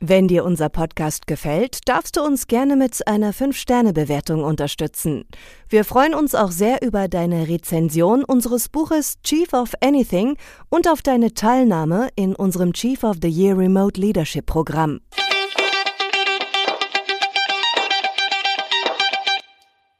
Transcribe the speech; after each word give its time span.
Wenn 0.00 0.28
dir 0.28 0.44
unser 0.44 0.68
Podcast 0.68 1.26
gefällt, 1.26 1.88
darfst 1.88 2.16
du 2.16 2.22
uns 2.22 2.46
gerne 2.46 2.76
mit 2.76 3.08
einer 3.08 3.34
5-Sterne-Bewertung 3.34 4.44
unterstützen. 4.44 5.24
Wir 5.68 5.84
freuen 5.84 6.14
uns 6.14 6.36
auch 6.36 6.52
sehr 6.52 6.82
über 6.82 7.08
deine 7.08 7.48
Rezension 7.48 8.22
unseres 8.22 8.68
Buches 8.68 9.20
Chief 9.24 9.52
of 9.52 9.72
Anything 9.80 10.36
und 10.68 10.86
auf 10.86 11.02
deine 11.02 11.34
Teilnahme 11.34 12.10
in 12.14 12.36
unserem 12.36 12.74
Chief 12.74 13.02
of 13.02 13.16
the 13.20 13.28
Year 13.28 13.58
Remote 13.58 14.00
Leadership 14.00 14.46
Programm. 14.46 15.00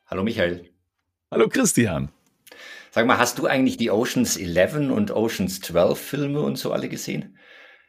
Hallo 0.06 0.22
Michael. 0.22 0.70
Hallo 1.33 1.48
Christian. 1.48 2.10
Sag 2.92 3.05
mal, 3.05 3.19
hast 3.19 3.41
du 3.41 3.46
eigentlich 3.48 3.78
die 3.78 3.91
Oceans 3.91 4.36
11 4.36 4.92
und 4.92 5.10
Oceans 5.10 5.60
12 5.60 5.98
Filme 5.98 6.41
und 6.41 6.56
so 6.56 6.70
alle 6.70 6.88
gesehen? 6.88 7.36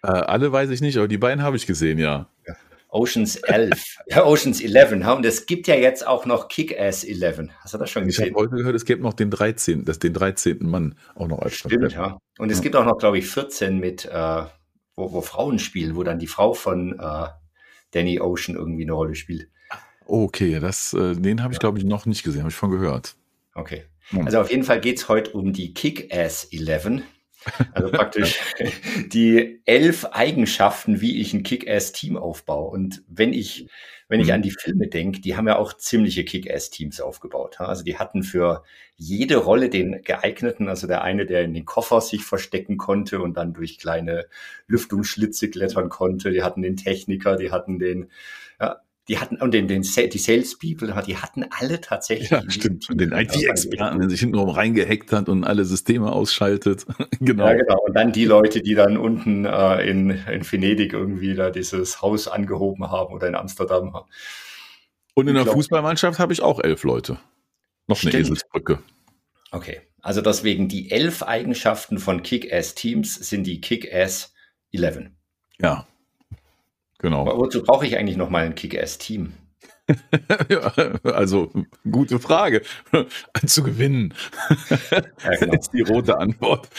Äh, 0.04 0.08
alle 0.08 0.52
weiß 0.52 0.70
ich 0.70 0.82
nicht, 0.82 0.98
aber 0.98 1.08
die 1.08 1.18
beiden 1.18 1.44
habe 1.44 1.58
ich 1.58 1.66
gesehen, 1.66 2.00
ja. 2.00 2.28
Oceans 2.92 3.36
11, 3.36 3.98
ja, 4.08 4.26
Oceans 4.26 4.62
11, 4.62 5.06
und 5.16 5.26
es 5.26 5.46
gibt 5.46 5.68
ja 5.68 5.76
jetzt 5.76 6.06
auch 6.08 6.26
noch 6.26 6.48
Kick-Ass 6.48 7.04
11. 7.04 7.50
Hast 7.60 7.76
du 7.76 7.78
das 7.78 7.90
schon 7.92 8.06
gesehen? 8.06 8.26
Ich 8.26 8.32
habe 8.32 8.42
heute 8.42 8.56
gehört, 8.56 8.76
es 8.76 8.86
gibt 8.86 9.04
noch 9.04 9.14
den 9.14 9.30
13., 9.30 9.86
das, 9.86 10.00
den 10.00 10.14
13. 10.14 10.58
Mann 10.62 10.96
auch 11.14 11.28
noch 11.28 11.40
als 11.40 11.54
Stimmt, 11.54 11.94
ja. 11.94 12.18
Und 12.40 12.50
es 12.50 12.58
ja. 12.58 12.64
gibt 12.64 12.76
auch 12.76 12.86
noch, 12.86 12.98
glaube 12.98 13.20
ich, 13.20 13.28
14 13.28 13.78
mit, 13.80 14.06
äh, 14.06 14.44
wo, 14.96 15.12
wo, 15.14 15.22
Frauen 15.22 15.60
spielen, 15.60 15.96
wo 15.96 16.04
dann 16.04 16.18
die 16.18 16.28
Frau 16.28 16.54
von 16.54 16.98
äh, 17.00 17.28
Danny 17.92 18.20
Ocean 18.20 18.58
irgendwie 18.58 18.84
eine 18.84 18.94
Rolle 18.94 19.14
spielt. 19.14 19.50
Okay, 20.08 20.60
das, 20.60 20.94
äh, 20.94 21.14
den 21.14 21.44
habe 21.44 21.54
ich, 21.54 21.60
glaube 21.60 21.78
ich, 21.78 21.84
noch 21.84 22.08
nicht 22.08 22.24
gesehen, 22.24 22.42
habe 22.42 22.50
ich 22.50 22.56
von 22.56 22.72
gehört. 22.72 23.16
Okay. 23.54 23.84
Also 24.26 24.40
auf 24.40 24.50
jeden 24.50 24.64
Fall 24.64 24.82
geht 24.82 24.98
es 24.98 25.08
heute 25.08 25.32
um 25.32 25.54
die 25.54 25.76
Kick-Ass 25.76 26.46
11. 26.52 27.04
Also 27.74 27.92
praktisch 27.92 28.40
die 29.14 29.62
elf 29.66 30.06
Eigenschaften, 30.06 31.02
wie 31.02 31.20
ich 31.20 31.34
ein 31.34 31.44
Kick-Ass-Team 31.44 32.18
aufbaue. 32.18 32.70
Und 32.70 33.04
wenn 33.08 33.34
ich, 33.34 33.68
wenn 34.08 34.20
ich 34.20 34.28
mhm. 34.28 34.34
an 34.34 34.42
die 34.42 34.52
Filme 34.52 34.88
denke, 34.88 35.22
die 35.22 35.36
haben 35.36 35.48
ja 35.48 35.58
auch 35.58 35.74
ziemliche 35.74 36.26
Kick-Ass-Teams 36.26 37.02
aufgebaut. 37.02 37.60
Also 37.60 37.84
die 37.84 37.98
hatten 37.98 38.24
für 38.24 38.64
jede 38.96 39.38
Rolle 39.38 39.70
den 39.70 40.02
geeigneten, 40.04 40.68
also 40.68 40.88
der 40.88 41.04
eine, 41.04 41.26
der 41.26 41.44
in 41.44 41.54
den 41.54 41.66
Koffer 41.66 42.02
sich 42.02 42.24
verstecken 42.24 42.78
konnte 42.78 43.22
und 43.22 43.38
dann 43.38 43.54
durch 43.54 43.78
kleine 43.78 44.26
Lüftungsschlitze 44.68 45.50
klettern 45.50 45.90
konnte. 45.90 46.32
Die 46.32 46.44
hatten 46.44 46.62
den 46.62 46.76
Techniker, 46.76 47.36
die 47.36 47.52
hatten 47.52 47.80
den 47.80 48.10
ja, 48.60 48.82
die 49.10 49.18
hatten, 49.18 49.38
und 49.38 49.56
den, 49.56 49.68
den, 49.68 49.82
die 49.82 50.18
Salespeople, 50.18 51.04
die 51.06 51.18
hatten 51.18 51.44
alle 51.60 51.82
tatsächlich. 51.82 52.30
Ja, 52.30 52.44
stimmt. 52.48 52.88
Und 52.92 53.02
den 53.02 53.12
IT-Experten, 53.12 54.00
der 54.00 54.10
sich 54.10 54.20
hintenrum 54.20 54.50
reingehackt 54.50 55.12
hat 55.12 55.30
und 55.30 55.44
alle 55.44 55.66
Systeme 55.66 56.12
ausschaltet. 56.12 56.86
genau. 57.20 57.48
Ja, 57.48 57.56
genau. 57.56 57.80
Und 57.88 57.96
dann 57.96 58.12
die 58.12 58.26
Leute, 58.26 58.62
die 58.62 58.76
dann 58.76 58.98
unten 58.98 59.46
äh, 59.46 59.82
in, 59.90 60.12
in 60.12 60.50
Venedig 60.50 60.94
irgendwie 60.94 61.34
da 61.34 61.50
dieses 61.50 62.04
Haus 62.04 62.28
angehoben 62.28 62.92
haben 62.92 63.12
oder 63.12 63.28
in 63.28 63.34
Amsterdam. 63.34 63.98
Und 65.16 65.28
in 65.28 65.34
der 65.34 65.44
glaub, 65.44 65.56
Fußballmannschaft 65.56 66.20
habe 66.20 66.32
ich 66.32 66.44
auch 66.44 66.60
elf 66.60 66.84
Leute. 66.84 67.18
Noch 67.88 67.98
stimmt. 67.98 68.14
eine 68.14 68.22
Eselsbrücke. 68.22 68.80
Okay. 69.50 69.82
Also 70.02 70.22
deswegen 70.22 70.68
die 70.68 70.92
elf 70.92 71.24
Eigenschaften 71.24 71.98
von 71.98 72.22
Kick-Ass-Teams 72.22 73.16
sind 73.16 73.46
die 73.48 73.60
Kick-Ass 73.60 74.34
11. 74.72 75.10
Ja, 75.60 75.88
Genau. 77.00 77.22
Aber 77.22 77.38
wozu 77.38 77.64
brauche 77.64 77.86
ich 77.86 77.98
eigentlich 77.98 78.18
noch 78.18 78.30
mal 78.30 78.46
ein 78.46 78.56
Kick-Ass-Team? 78.56 79.34
ja, 80.50 80.62
also, 81.04 81.52
gute 81.90 82.20
Frage. 82.20 82.62
Zu 83.46 83.64
gewinnen. 83.64 84.14
Ja, 85.24 85.36
genau. 85.40 85.54
ist 85.54 85.72
die 85.74 85.82
rote 85.82 86.18
Antwort. 86.18 86.70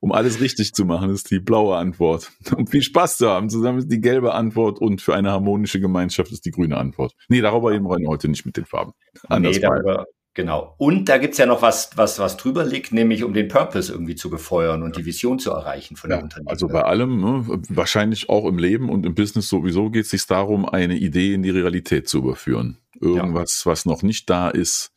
um 0.00 0.12
alles 0.12 0.40
richtig 0.40 0.72
zu 0.72 0.84
machen, 0.84 1.10
ist 1.10 1.30
die 1.30 1.38
blaue 1.38 1.76
Antwort. 1.76 2.30
Um 2.56 2.66
viel 2.66 2.82
Spaß 2.82 3.18
zu 3.18 3.28
haben, 3.28 3.50
zusammen 3.50 3.78
ist 3.78 3.90
die 3.90 4.00
gelbe 4.00 4.34
Antwort 4.34 4.80
und 4.80 5.02
für 5.02 5.14
eine 5.14 5.30
harmonische 5.30 5.80
Gemeinschaft 5.80 6.32
ist 6.32 6.44
die 6.46 6.50
grüne 6.50 6.76
Antwort. 6.76 7.14
Nee, 7.28 7.40
darüber 7.40 7.70
reden 7.70 7.84
wir 7.84 8.08
heute 8.08 8.28
nicht 8.28 8.46
mit 8.46 8.56
den 8.56 8.64
Farben. 8.64 8.92
Anders 9.28 9.56
nee, 9.56 9.62
darüber, 9.62 10.06
Genau. 10.34 10.74
Und 10.78 11.08
da 11.08 11.18
gibt's 11.18 11.38
ja 11.38 11.46
noch 11.46 11.60
was, 11.60 11.90
was, 11.96 12.20
was 12.20 12.36
drüber 12.36 12.64
liegt, 12.64 12.92
nämlich 12.92 13.24
um 13.24 13.34
den 13.34 13.48
Purpose 13.48 13.92
irgendwie 13.92 14.14
zu 14.14 14.30
befeuern 14.30 14.84
und 14.84 14.96
die 14.96 15.04
Vision 15.04 15.40
zu 15.40 15.50
erreichen 15.50 15.96
von 15.96 16.10
ja, 16.10 16.18
dem 16.18 16.24
Unternehmen. 16.24 16.48
Also 16.48 16.68
bei 16.68 16.82
allem, 16.82 17.20
ne, 17.20 17.62
wahrscheinlich 17.68 18.28
auch 18.28 18.46
im 18.46 18.58
Leben 18.58 18.90
und 18.90 19.04
im 19.06 19.14
Business 19.16 19.48
sowieso 19.48 19.90
geht 19.90 20.04
es 20.04 20.10
sich 20.10 20.26
darum, 20.26 20.68
eine 20.68 20.96
Idee 20.96 21.34
in 21.34 21.42
die 21.42 21.50
Realität 21.50 22.08
zu 22.08 22.18
überführen. 22.18 22.78
Irgendwas, 23.00 23.62
ja. 23.64 23.72
was 23.72 23.86
noch 23.86 24.02
nicht 24.02 24.30
da 24.30 24.50
ist, 24.50 24.92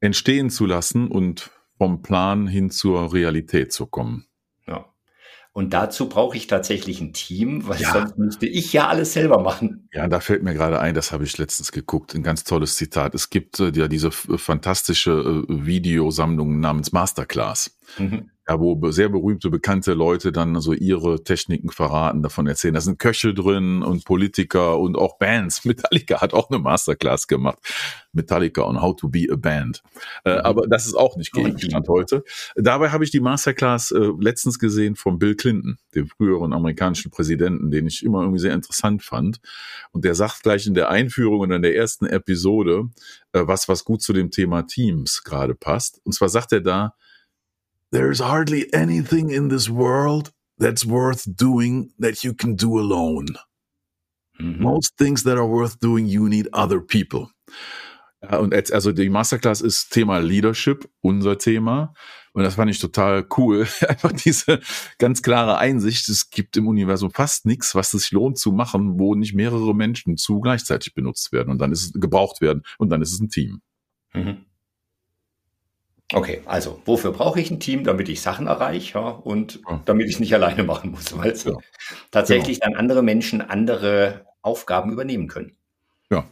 entstehen 0.00 0.48
zu 0.48 0.64
lassen 0.64 1.08
und 1.08 1.50
vom 1.76 2.00
Plan 2.00 2.46
hin 2.46 2.70
zur 2.70 3.12
Realität 3.12 3.72
zu 3.72 3.86
kommen. 3.86 4.26
Und 5.54 5.72
dazu 5.72 6.08
brauche 6.08 6.36
ich 6.36 6.48
tatsächlich 6.48 7.00
ein 7.00 7.12
Team, 7.12 7.68
weil 7.68 7.80
ja. 7.80 7.92
sonst 7.92 8.18
müsste 8.18 8.46
ich 8.46 8.72
ja 8.72 8.88
alles 8.88 9.12
selber 9.12 9.40
machen. 9.40 9.88
Ja, 9.92 10.08
da 10.08 10.18
fällt 10.18 10.42
mir 10.42 10.52
gerade 10.52 10.80
ein, 10.80 10.94
das 10.94 11.12
habe 11.12 11.22
ich 11.22 11.38
letztens 11.38 11.70
geguckt, 11.70 12.12
ein 12.16 12.24
ganz 12.24 12.42
tolles 12.42 12.74
Zitat. 12.74 13.14
Es 13.14 13.30
gibt 13.30 13.60
äh, 13.60 13.70
ja 13.70 13.86
diese 13.86 14.10
fantastische 14.10 15.44
äh, 15.48 15.66
Videosammlung 15.66 16.58
namens 16.58 16.90
Masterclass. 16.90 17.78
Mhm 17.98 18.30
ja, 18.46 18.60
wo 18.60 18.90
sehr 18.90 19.08
berühmte, 19.08 19.48
bekannte 19.48 19.94
Leute 19.94 20.30
dann 20.30 20.60
so 20.60 20.74
ihre 20.74 21.24
Techniken 21.24 21.70
verraten, 21.70 22.22
davon 22.22 22.46
erzählen. 22.46 22.74
Da 22.74 22.80
sind 22.82 22.98
Köche 22.98 23.32
drin 23.32 23.82
und 23.82 24.04
Politiker 24.04 24.78
und 24.78 24.96
auch 24.96 25.16
Bands. 25.16 25.64
Metallica 25.64 26.20
hat 26.20 26.34
auch 26.34 26.50
eine 26.50 26.58
Masterclass 26.58 27.26
gemacht. 27.26 27.58
Metallica 28.12 28.62
on 28.62 28.82
How 28.82 28.94
to 28.96 29.08
Be 29.08 29.26
a 29.30 29.36
Band. 29.36 29.82
Äh, 30.24 30.34
mhm. 30.34 30.40
aber 30.40 30.66
das 30.68 30.86
ist 30.86 30.94
auch 30.94 31.16
nicht 31.16 31.32
Gegenstand 31.32 31.88
heute. 31.88 32.22
Dabei 32.54 32.90
habe 32.90 33.04
ich 33.04 33.10
die 33.10 33.20
Masterclass 33.20 33.90
äh, 33.92 34.10
letztens 34.20 34.58
gesehen 34.58 34.94
von 34.94 35.18
Bill 35.18 35.36
Clinton, 35.36 35.78
dem 35.94 36.06
früheren 36.06 36.52
amerikanischen 36.52 37.10
Präsidenten, 37.10 37.70
den 37.70 37.86
ich 37.86 38.04
immer 38.04 38.20
irgendwie 38.20 38.40
sehr 38.40 38.52
interessant 38.52 39.02
fand. 39.02 39.40
Und 39.92 40.04
der 40.04 40.14
sagt 40.14 40.42
gleich 40.42 40.66
in 40.66 40.74
der 40.74 40.90
Einführung 40.90 41.40
und 41.40 41.50
in 41.50 41.62
der 41.62 41.74
ersten 41.74 42.04
Episode, 42.04 42.90
äh, 43.32 43.42
was, 43.46 43.68
was 43.68 43.84
gut 43.84 44.02
zu 44.02 44.12
dem 44.12 44.30
Thema 44.30 44.62
Teams 44.62 45.24
gerade 45.24 45.54
passt. 45.54 46.00
Und 46.04 46.12
zwar 46.12 46.28
sagt 46.28 46.52
er 46.52 46.60
da, 46.60 46.94
There's 47.94 48.18
hardly 48.18 48.66
anything 48.74 49.30
in 49.30 49.50
this 49.50 49.70
world 49.70 50.32
that's 50.58 50.84
worth 50.84 51.28
doing 51.36 51.92
that 52.00 52.24
you 52.24 52.34
can 52.34 52.56
do 52.56 52.80
alone. 52.80 53.36
Mhm. 54.40 54.58
Most 54.58 54.96
things 54.98 55.22
that 55.22 55.38
are 55.38 55.46
worth 55.46 55.78
doing, 55.78 56.06
you 56.06 56.28
need 56.28 56.48
other 56.52 56.80
people. 56.80 57.28
Und 58.20 58.52
jetzt, 58.52 58.72
also 58.72 58.90
die 58.90 59.08
Masterclass 59.08 59.60
ist 59.60 59.90
Thema 59.90 60.18
Leadership, 60.18 60.90
unser 61.02 61.38
Thema. 61.38 61.94
Und 62.32 62.42
das 62.42 62.56
fand 62.56 62.68
ich 62.68 62.80
total 62.80 63.28
cool. 63.36 63.60
Einfach 63.88 64.10
diese 64.10 64.58
ganz 64.98 65.22
klare 65.22 65.58
Einsicht. 65.58 66.08
Es 66.08 66.30
gibt 66.30 66.56
im 66.56 66.66
Universum 66.66 67.12
fast 67.12 67.46
nichts, 67.46 67.76
was 67.76 67.94
es 67.94 68.02
sich 68.02 68.10
lohnt 68.10 68.38
zu 68.38 68.50
machen, 68.50 68.98
wo 68.98 69.14
nicht 69.14 69.34
mehrere 69.34 69.72
Menschen 69.72 70.16
zu 70.16 70.40
gleichzeitig 70.40 70.94
benutzt 70.94 71.30
werden 71.30 71.50
und 71.50 71.58
dann 71.60 71.70
ist 71.70 71.84
es 71.84 71.92
gebraucht 71.92 72.40
werden 72.40 72.64
und 72.76 72.88
dann 72.88 73.02
ist 73.02 73.12
es 73.12 73.20
ein 73.20 73.28
Team. 73.28 73.60
Mhm. 74.14 74.46
Okay, 76.14 76.42
also 76.46 76.80
wofür 76.84 77.12
brauche 77.12 77.40
ich 77.40 77.50
ein 77.50 77.60
Team, 77.60 77.84
damit 77.84 78.08
ich 78.08 78.20
Sachen 78.22 78.46
erreiche 78.46 78.98
ja, 78.98 79.08
und 79.08 79.60
ja. 79.68 79.82
damit 79.84 80.08
ich 80.08 80.14
es 80.14 80.20
nicht 80.20 80.34
alleine 80.34 80.62
machen 80.62 80.90
muss, 80.92 81.16
weil 81.16 81.34
ja. 81.36 81.58
tatsächlich 82.10 82.60
genau. 82.60 82.72
dann 82.72 82.80
andere 82.80 83.02
Menschen 83.02 83.40
andere 83.40 84.26
Aufgaben 84.42 84.92
übernehmen 84.92 85.28
können. 85.28 85.56
Ja. 86.10 86.24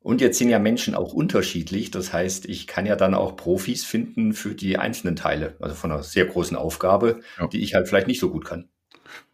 Und 0.00 0.20
jetzt 0.20 0.38
sind 0.38 0.48
ja 0.48 0.58
Menschen 0.58 0.94
auch 0.94 1.12
unterschiedlich. 1.12 1.90
Das 1.90 2.12
heißt, 2.12 2.46
ich 2.46 2.66
kann 2.66 2.86
ja 2.86 2.96
dann 2.96 3.14
auch 3.14 3.36
Profis 3.36 3.84
finden 3.84 4.32
für 4.32 4.54
die 4.54 4.78
einzelnen 4.78 5.16
Teile, 5.16 5.56
also 5.60 5.74
von 5.74 5.90
einer 5.90 6.02
sehr 6.02 6.26
großen 6.26 6.56
Aufgabe, 6.56 7.20
die 7.52 7.62
ich 7.62 7.74
halt 7.74 7.88
vielleicht 7.88 8.06
nicht 8.06 8.20
so 8.20 8.30
gut 8.30 8.44
kann. 8.44 8.68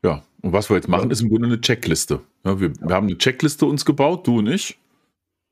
Ja, 0.02 0.22
und 0.42 0.52
was 0.52 0.70
wir 0.70 0.76
jetzt 0.76 0.88
machen, 0.88 1.10
ist 1.10 1.20
im 1.20 1.28
Grunde 1.28 1.46
eine 1.46 1.60
Checkliste. 1.60 2.20
Wir, 2.42 2.60
wir 2.60 2.94
haben 2.94 3.06
eine 3.06 3.18
Checkliste 3.18 3.66
uns 3.66 3.84
gebaut, 3.84 4.26
du 4.26 4.38
und 4.38 4.46
ich. 4.46 4.78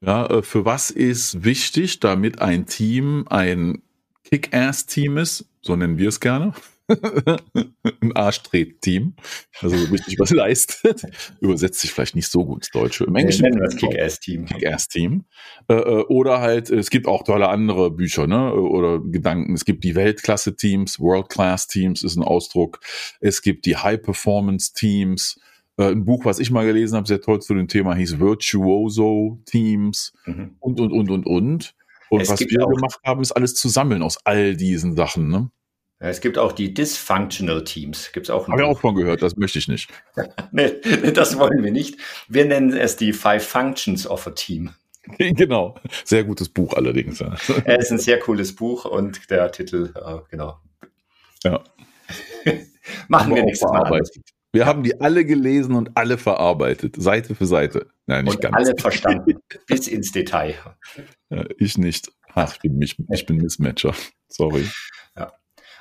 Ja, 0.00 0.26
äh, 0.26 0.42
für 0.42 0.64
was 0.64 0.90
ist 0.90 1.44
wichtig, 1.44 2.00
damit 2.00 2.40
ein 2.40 2.66
Team 2.66 3.26
ein 3.28 3.82
Kick-Ass-Team 4.24 5.16
ist, 5.16 5.46
so 5.60 5.74
nennen 5.74 5.98
wir 5.98 6.08
es 6.08 6.20
gerne. 6.20 6.52
ein 8.00 8.16
Arschtret-Team, 8.16 9.14
also 9.60 9.76
richtig 9.92 10.18
was 10.18 10.30
leistet. 10.30 11.02
Übersetzt 11.40 11.80
sich 11.80 11.92
vielleicht 11.92 12.14
nicht 12.14 12.30
so 12.30 12.46
gut 12.46 12.58
ins 12.58 12.70
Deutsche. 12.70 13.04
Im 13.04 13.14
Englischen 13.14 13.42
nennen 13.42 13.56
wir 13.56 13.66
das 13.66 13.76
Kick-Ass-Team. 13.76 14.46
Kick-Ass-Team. 14.46 15.24
Äh, 15.68 15.74
äh, 15.74 16.04
oder 16.04 16.40
halt, 16.40 16.70
es 16.70 16.88
gibt 16.88 17.06
auch 17.06 17.24
tolle 17.24 17.48
andere 17.48 17.90
Bücher, 17.90 18.26
ne? 18.26 18.54
Oder 18.54 19.00
Gedanken. 19.00 19.52
Es 19.54 19.66
gibt 19.66 19.84
die 19.84 19.96
Weltklasse-Teams, 19.96 20.98
World-Class-Teams 20.98 22.02
ist 22.04 22.16
ein 22.16 22.22
Ausdruck. 22.22 22.80
Es 23.20 23.42
gibt 23.42 23.66
die 23.66 23.76
High-Performance-Teams. 23.76 25.40
Äh, 25.78 25.92
ein 25.92 26.04
Buch, 26.04 26.24
was 26.24 26.40
ich 26.40 26.50
mal 26.50 26.66
gelesen 26.66 26.96
habe, 26.96 27.06
sehr 27.06 27.20
toll 27.20 27.40
zu 27.40 27.54
dem 27.54 27.68
Thema, 27.68 27.94
hieß 27.94 28.18
Virtuoso 28.18 29.38
Teams 29.46 30.12
mhm. 30.26 30.56
und, 30.58 30.80
und, 30.80 30.92
und, 30.92 31.10
und, 31.10 31.26
und. 31.26 31.74
Und 32.10 32.20
es 32.20 32.28
was 32.28 32.40
wir 32.40 32.66
gemacht 32.66 33.00
haben, 33.04 33.20
ist 33.20 33.32
alles 33.32 33.54
zu 33.54 33.68
sammeln 33.68 34.02
aus 34.02 34.18
all 34.24 34.56
diesen 34.56 34.96
Sachen. 34.96 35.28
Ne? 35.28 35.50
Es 36.00 36.20
gibt 36.20 36.38
auch 36.38 36.52
die 36.52 36.72
Dysfunctional 36.72 37.64
Teams. 37.64 38.12
Gibt's 38.12 38.30
auch 38.30 38.48
Habe 38.48 38.62
ich 38.62 38.66
auch 38.66 38.80
von 38.80 38.94
gehört, 38.94 39.22
das 39.22 39.36
möchte 39.36 39.58
ich 39.58 39.68
nicht. 39.68 39.90
nee, 40.52 40.72
das 41.12 41.38
wollen 41.38 41.62
wir 41.62 41.70
nicht. 41.72 41.98
Wir 42.28 42.44
nennen 42.44 42.72
es 42.72 42.96
die 42.96 43.12
Five 43.12 43.46
Functions 43.46 44.06
of 44.06 44.26
a 44.26 44.30
Team. 44.30 44.70
Genau. 45.18 45.74
Sehr 46.04 46.22
gutes 46.22 46.50
Buch 46.50 46.74
allerdings. 46.74 47.20
Es 47.64 47.84
ist 47.84 47.92
ein 47.92 47.98
sehr 47.98 48.18
cooles 48.18 48.54
Buch 48.54 48.84
und 48.84 49.30
der 49.30 49.50
Titel, 49.52 49.94
äh, 49.94 50.18
genau. 50.30 50.58
Ja. 51.44 51.64
Machen 53.08 53.34
wir 53.34 53.42
nächstes 53.42 53.70
Mal. 53.70 54.02
Wir 54.58 54.66
haben 54.66 54.82
die 54.82 55.00
alle 55.00 55.24
gelesen 55.24 55.76
und 55.76 55.96
alle 55.96 56.18
verarbeitet, 56.18 56.96
Seite 57.00 57.36
für 57.36 57.46
Seite. 57.46 57.86
Nein, 58.06 58.24
nicht 58.24 58.34
und 58.34 58.42
ganz. 58.42 58.56
alle 58.56 58.76
verstanden, 58.76 59.38
bis 59.68 59.86
ins 59.86 60.10
Detail. 60.10 60.56
Ja, 61.30 61.44
ich 61.58 61.78
nicht. 61.78 62.10
Ach, 62.34 62.52
ich 62.52 62.58
bin, 62.58 62.82
ich, 62.82 62.96
ich 63.08 63.24
bin 63.24 63.36
Mismatcher. 63.36 63.94
Sorry. 64.26 64.68
Ja. 65.16 65.32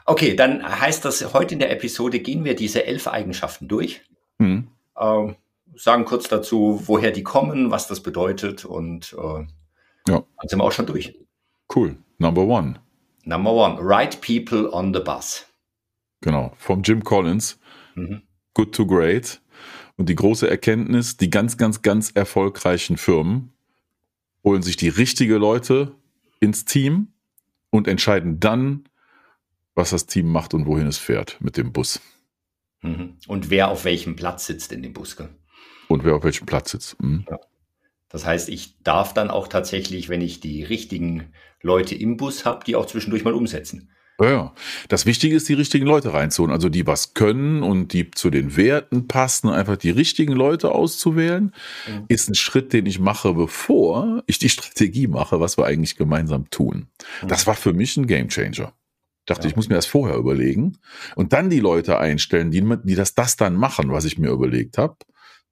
Okay, 0.05 0.35
dann 0.35 0.63
heißt 0.63 1.03
das, 1.05 1.33
heute 1.33 1.55
in 1.55 1.59
der 1.59 1.71
Episode 1.71 2.19
gehen 2.19 2.43
wir 2.43 2.55
diese 2.55 2.85
elf 2.85 3.07
Eigenschaften 3.07 3.67
durch. 3.67 4.01
Mhm. 4.37 4.67
Ähm, 4.95 5.35
sagen 5.75 6.05
kurz 6.05 6.27
dazu, 6.27 6.83
woher 6.85 7.09
die 7.09 7.23
kommen, 7.23 7.71
was 7.71 7.87
das 7.87 8.03
bedeutet 8.03 8.63
und 8.63 9.15
äh, 9.17 9.39
ja. 10.07 10.23
dann 10.37 10.47
sind 10.47 10.59
wir 10.59 10.65
auch 10.65 10.71
schon 10.71 10.85
durch. 10.85 11.17
Cool. 11.75 11.97
Number 12.19 12.43
one. 12.43 12.75
Number 13.23 13.51
one. 13.53 13.79
Right 13.81 14.21
people 14.21 14.71
on 14.71 14.93
the 14.93 14.99
bus. 14.99 15.47
Genau. 16.21 16.53
Vom 16.57 16.83
Jim 16.83 17.03
Collins. 17.03 17.59
Mhm. 17.95 18.21
Good 18.57 18.73
to 18.73 18.87
Great. 18.87 19.39
Und 19.97 20.09
die 20.09 20.15
große 20.15 20.49
Erkenntnis, 20.49 21.15
die 21.15 21.29
ganz, 21.29 21.57
ganz, 21.57 21.83
ganz 21.83 22.09
erfolgreichen 22.09 22.97
Firmen 22.97 23.53
holen 24.43 24.63
sich 24.63 24.77
die 24.77 24.89
richtigen 24.89 25.35
Leute 25.35 25.93
ins 26.39 26.65
Team 26.65 27.09
und 27.69 27.87
entscheiden 27.87 28.39
dann, 28.39 28.89
was 29.75 29.91
das 29.91 30.07
Team 30.07 30.31
macht 30.31 30.55
und 30.55 30.65
wohin 30.65 30.87
es 30.87 30.97
fährt 30.97 31.37
mit 31.39 31.55
dem 31.55 31.71
Bus. 31.71 32.01
Mhm. 32.81 33.17
Und 33.27 33.51
wer 33.51 33.67
auf 33.67 33.85
welchem 33.85 34.15
Platz 34.15 34.47
sitzt 34.47 34.71
in 34.71 34.81
dem 34.81 34.93
Bus. 34.93 35.15
Und 35.87 36.03
wer 36.03 36.15
auf 36.15 36.23
welchem 36.23 36.47
Platz 36.47 36.71
sitzt. 36.71 36.99
Mhm. 36.99 37.25
Ja. 37.29 37.39
Das 38.09 38.25
heißt, 38.25 38.49
ich 38.49 38.81
darf 38.81 39.13
dann 39.13 39.29
auch 39.29 39.47
tatsächlich, 39.49 40.09
wenn 40.09 40.21
ich 40.21 40.39
die 40.39 40.63
richtigen 40.63 41.31
Leute 41.61 41.93
im 41.93 42.17
Bus 42.17 42.43
habe, 42.43 42.65
die 42.65 42.75
auch 42.75 42.87
zwischendurch 42.87 43.23
mal 43.23 43.35
umsetzen. 43.35 43.91
Ja, 44.19 44.53
das 44.87 45.05
Wichtige 45.05 45.35
ist, 45.35 45.47
die 45.47 45.53
richtigen 45.53 45.85
Leute 45.85 46.11
reinzuholen, 46.11 46.51
also 46.51 46.69
die 46.69 46.87
was 46.87 47.13
können 47.13 47.61
und 47.61 47.93
die 47.93 48.09
zu 48.09 48.31
den 48.31 48.57
Werten 48.57 49.07
passen, 49.07 49.49
einfach 49.49 49.77
die 49.77 49.91
richtigen 49.91 50.33
Leute 50.33 50.71
auszuwählen, 50.71 51.53
mhm. 51.87 52.05
ist 52.07 52.27
ein 52.27 52.33
Schritt, 52.33 52.73
den 52.73 52.87
ich 52.87 52.99
mache, 52.99 53.35
bevor 53.35 54.23
ich 54.25 54.39
die 54.39 54.49
Strategie 54.49 55.07
mache, 55.07 55.39
was 55.39 55.57
wir 55.57 55.65
eigentlich 55.65 55.97
gemeinsam 55.97 56.49
tun. 56.49 56.87
Mhm. 57.21 57.27
Das 57.27 57.45
war 57.45 57.53
für 57.53 57.73
mich 57.73 57.95
ein 57.95 58.07
Gamechanger. 58.07 58.73
Dachte, 59.27 59.43
ja. 59.43 59.49
ich 59.49 59.55
muss 59.55 59.69
mir 59.69 59.75
das 59.75 59.85
vorher 59.85 60.17
überlegen 60.17 60.77
und 61.15 61.33
dann 61.33 61.51
die 61.51 61.59
Leute 61.59 61.99
einstellen, 61.99 62.49
die, 62.49 62.63
die 62.83 62.95
das, 62.95 63.13
das 63.13 63.35
dann 63.35 63.55
machen, 63.55 63.91
was 63.91 64.05
ich 64.05 64.17
mir 64.17 64.31
überlegt 64.31 64.79
habe, 64.79 64.95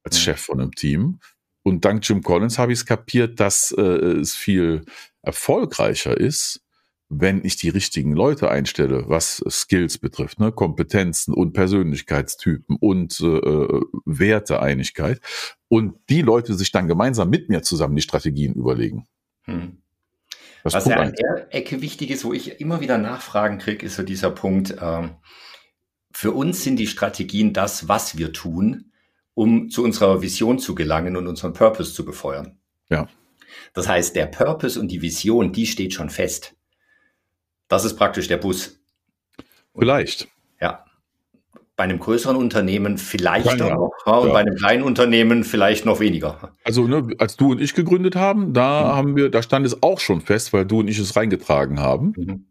als 0.03 0.17
mhm. 0.17 0.21
Chef 0.21 0.39
von 0.41 0.59
einem 0.59 0.71
Team. 0.71 1.19
Und 1.61 1.85
dank 1.85 2.07
Jim 2.07 2.23
Collins 2.23 2.57
habe 2.57 2.71
ich 2.71 2.79
es 2.79 2.85
kapiert, 2.85 3.39
dass 3.39 3.71
äh, 3.77 3.81
es 3.81 4.33
viel 4.33 4.85
erfolgreicher 5.21 6.15
ist, 6.15 6.61
wenn 7.19 7.43
ich 7.43 7.55
die 7.55 7.69
richtigen 7.69 8.13
Leute 8.13 8.49
einstelle, 8.49 9.05
was 9.07 9.43
Skills 9.49 9.97
betrifft, 9.97 10.39
ne, 10.39 10.51
Kompetenzen 10.51 11.33
und 11.33 11.53
Persönlichkeitstypen 11.53 12.77
und 12.79 13.19
äh, 13.19 13.25
äh, 13.25 13.81
Werteeinigkeit, 14.05 15.21
und 15.67 15.95
die 16.09 16.21
Leute 16.21 16.53
sich 16.53 16.71
dann 16.71 16.87
gemeinsam 16.87 17.29
mit 17.29 17.49
mir 17.49 17.63
zusammen 17.63 17.95
die 17.95 18.01
Strategien 18.01 18.53
überlegen. 18.53 19.07
Hm. 19.43 19.77
Was 20.63 20.85
ja 20.85 20.97
an 20.97 21.13
der 21.13 21.53
Ecke 21.53 21.81
wichtig 21.81 22.09
ist, 22.09 22.25
wo 22.25 22.33
ich 22.33 22.59
immer 22.59 22.81
wieder 22.81 22.97
Nachfragen 22.97 23.59
kriege, 23.59 23.85
ist 23.85 23.95
so 23.95 24.03
dieser 24.03 24.31
Punkt, 24.31 24.75
ähm, 24.81 25.11
für 26.11 26.31
uns 26.31 26.63
sind 26.63 26.77
die 26.77 26.87
Strategien 26.87 27.53
das, 27.53 27.87
was 27.87 28.17
wir 28.17 28.33
tun, 28.33 28.91
um 29.33 29.69
zu 29.69 29.83
unserer 29.83 30.21
Vision 30.21 30.57
zu 30.57 30.73
gelangen 30.73 31.17
und 31.17 31.27
unseren 31.27 31.53
Purpose 31.53 31.93
zu 31.93 32.05
befeuern. 32.05 32.57
Ja. 32.89 33.07
Das 33.73 33.87
heißt, 33.87 34.15
der 34.15 34.25
Purpose 34.27 34.79
und 34.79 34.87
die 34.87 35.01
Vision, 35.01 35.51
die 35.51 35.67
steht 35.67 35.93
schon 35.93 36.09
fest. 36.09 36.55
Das 37.67 37.85
ist 37.85 37.95
praktisch 37.95 38.27
der 38.27 38.37
Bus. 38.37 38.79
Vielleicht. 39.77 40.27
Ja. 40.61 40.85
Bei 41.75 41.83
einem 41.83 41.99
größeren 41.99 42.37
Unternehmen 42.37 42.97
vielleicht 42.97 43.47
Kleiner, 43.47 43.75
noch 43.75 43.91
ja, 44.05 44.13
und 44.13 44.27
ja. 44.27 44.33
bei 44.33 44.39
einem 44.39 44.55
kleinen 44.55 44.83
Unternehmen 44.83 45.43
vielleicht 45.43 45.85
noch 45.85 45.99
weniger. 45.99 46.53
Also 46.63 46.87
ne, 46.87 47.07
als 47.17 47.35
du 47.35 47.51
und 47.51 47.59
ich 47.59 47.73
gegründet 47.73 48.15
haben, 48.15 48.53
da 48.53 48.83
mhm. 48.83 48.95
haben 48.95 49.15
wir, 49.17 49.29
da 49.29 49.41
stand 49.41 49.65
es 49.65 49.83
auch 49.83 49.99
schon 49.99 50.21
fest, 50.21 50.53
weil 50.53 50.65
du 50.65 50.79
und 50.79 50.87
ich 50.87 50.99
es 50.99 51.15
reingetragen 51.15 51.79
haben. 51.79 52.13
Mhm. 52.15 52.45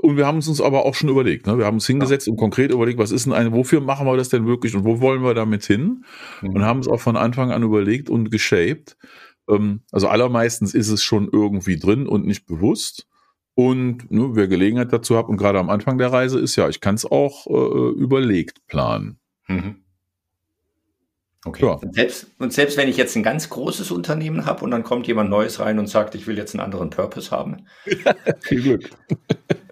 Und 0.00 0.16
wir 0.16 0.26
haben 0.26 0.38
es 0.38 0.48
uns 0.48 0.60
aber 0.60 0.86
auch 0.86 0.94
schon 0.94 1.10
überlegt. 1.10 1.46
Ne? 1.46 1.58
Wir 1.58 1.66
haben 1.66 1.74
uns 1.74 1.86
hingesetzt 1.86 2.26
ja. 2.26 2.32
und 2.32 2.38
konkret 2.38 2.72
überlegt, 2.72 2.98
was 2.98 3.10
ist 3.10 3.26
denn 3.26 3.32
eine, 3.32 3.52
wofür 3.52 3.80
machen 3.80 4.06
wir 4.06 4.16
das 4.16 4.30
denn 4.30 4.46
wirklich 4.46 4.74
und 4.74 4.84
wo 4.84 5.00
wollen 5.00 5.22
wir 5.22 5.34
damit 5.34 5.64
hin? 5.64 6.04
Mhm. 6.40 6.50
Und 6.50 6.62
haben 6.62 6.80
es 6.80 6.88
auch 6.88 7.00
von 7.00 7.16
Anfang 7.16 7.52
an 7.52 7.62
überlegt 7.62 8.08
und 8.08 8.30
geshaped. 8.30 8.96
Ähm, 9.48 9.82
also 9.92 10.08
allermeistens 10.08 10.74
ist 10.74 10.88
es 10.88 11.02
schon 11.02 11.28
irgendwie 11.30 11.78
drin 11.78 12.06
und 12.06 12.26
nicht 12.26 12.46
bewusst. 12.46 13.06
Und 13.54 14.10
ne, 14.10 14.30
wer 14.32 14.48
Gelegenheit 14.48 14.92
dazu 14.92 15.16
hat 15.16 15.28
und 15.28 15.36
gerade 15.36 15.58
am 15.58 15.68
Anfang 15.68 15.98
der 15.98 16.12
Reise 16.12 16.40
ist, 16.40 16.56
ja, 16.56 16.68
ich 16.68 16.80
kann 16.80 16.94
es 16.94 17.04
auch 17.04 17.46
äh, 17.46 17.90
überlegt 17.98 18.66
planen. 18.66 19.18
Mhm. 19.46 19.82
Okay. 21.44 21.66
Ja. 21.66 21.72
Und, 21.72 21.94
selbst, 21.94 22.30
und 22.38 22.52
selbst 22.52 22.76
wenn 22.76 22.88
ich 22.88 22.96
jetzt 22.96 23.16
ein 23.16 23.22
ganz 23.22 23.50
großes 23.50 23.90
Unternehmen 23.90 24.46
habe 24.46 24.64
und 24.64 24.70
dann 24.70 24.84
kommt 24.84 25.06
jemand 25.06 25.28
Neues 25.28 25.58
rein 25.60 25.78
und 25.78 25.88
sagt, 25.88 26.14
ich 26.14 26.26
will 26.26 26.38
jetzt 26.38 26.54
einen 26.54 26.64
anderen 26.64 26.90
Purpose 26.90 27.30
haben. 27.30 27.66
Viel 28.40 28.62
Glück. 28.62 28.90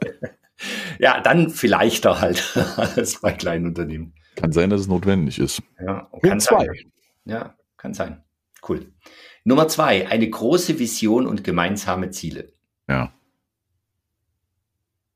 ja, 0.99 1.21
dann 1.21 1.49
vielleicht 1.49 2.05
da 2.05 2.21
halt 2.21 2.55
als 2.77 3.21
bei 3.21 3.33
kleinen 3.33 3.67
Unternehmen. 3.67 4.15
Kann 4.35 4.53
sein, 4.53 4.69
dass 4.69 4.81
es 4.81 4.89
notwendig 4.89 5.39
ist. 5.39 5.63
Ja, 5.81 6.11
kann 6.23 6.41
sein. 6.41 6.69
Ja, 7.25 7.55
kann 7.77 7.95
sein. 7.95 8.25
Cool. 8.69 8.93
Nummer 9.45 9.69
zwei, 9.69 10.09
eine 10.09 10.29
große 10.29 10.79
Vision 10.79 11.27
und 11.27 11.45
gemeinsame 11.45 12.11
Ziele. 12.11 12.53
Ja 12.89 13.13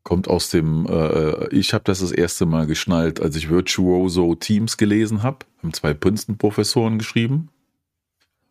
kommt 0.05 0.29
aus 0.29 0.51
dem, 0.51 0.87
äh, 0.87 1.49
ich 1.49 1.75
habe 1.75 1.85
das 1.85 2.01
das 2.01 2.13
erste 2.13 2.47
Mal 2.47 2.67
geschnallt, 2.67 3.21
als 3.21 3.35
ich 3.37 3.49
Virtuoso 3.49 4.35
Teams 4.35 4.77
gelesen 4.77 5.23
habe, 5.23 5.39
haben 5.63 5.73
zwei 5.73 5.95
Princeton-Professoren 5.95 6.99
geschrieben 6.99 7.49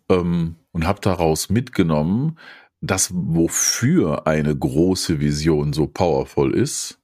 ähm, 0.09 0.55
und 0.71 0.85
habe 0.85 0.99
daraus 0.99 1.49
mitgenommen, 1.49 2.37
dass 2.81 3.11
wofür 3.13 4.27
eine 4.27 4.55
große 4.55 5.19
Vision 5.19 5.71
so 5.71 5.87
powerful 5.87 6.53
ist, 6.53 6.99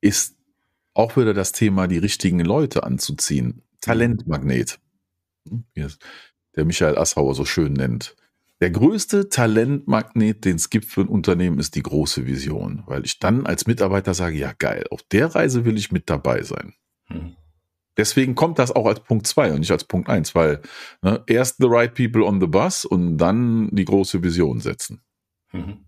ist 0.00 0.36
auch 0.92 1.16
wieder 1.16 1.32
das 1.32 1.52
Thema, 1.52 1.86
die 1.86 1.98
richtigen 1.98 2.40
Leute 2.40 2.82
anzuziehen. 2.82 3.62
Talentmagnet, 3.80 4.78
wie 5.44 5.86
der 6.56 6.64
Michael 6.64 6.98
Assauer 6.98 7.34
so 7.34 7.44
schön 7.44 7.72
nennt. 7.72 8.16
Der 8.60 8.70
größte 8.70 9.30
Talentmagnet, 9.30 10.44
den 10.44 10.56
es 10.56 10.68
gibt 10.68 10.84
für 10.84 11.00
ein 11.00 11.08
Unternehmen, 11.08 11.58
ist 11.58 11.74
die 11.76 11.82
große 11.82 12.26
Vision, 12.26 12.82
weil 12.86 13.06
ich 13.06 13.18
dann 13.18 13.46
als 13.46 13.66
Mitarbeiter 13.66 14.12
sage, 14.12 14.36
ja 14.36 14.52
geil, 14.52 14.84
auf 14.90 15.02
der 15.02 15.34
Reise 15.34 15.64
will 15.64 15.78
ich 15.78 15.92
mit 15.92 16.10
dabei 16.10 16.42
sein. 16.42 16.74
Hm. 17.06 17.36
Deswegen 17.96 18.34
kommt 18.34 18.58
das 18.58 18.70
auch 18.70 18.86
als 18.86 19.00
Punkt 19.00 19.26
zwei 19.26 19.52
und 19.52 19.60
nicht 19.60 19.70
als 19.70 19.84
Punkt 19.84 20.08
eins, 20.08 20.34
weil 20.34 20.60
ne, 21.02 21.22
erst 21.26 21.56
the 21.58 21.66
right 21.66 21.94
people 21.94 22.24
on 22.24 22.40
the 22.40 22.46
bus 22.46 22.84
und 22.84 23.18
dann 23.18 23.68
die 23.72 23.84
große 23.84 24.22
Vision 24.22 24.60
setzen. 24.60 25.02
Mhm. 25.52 25.84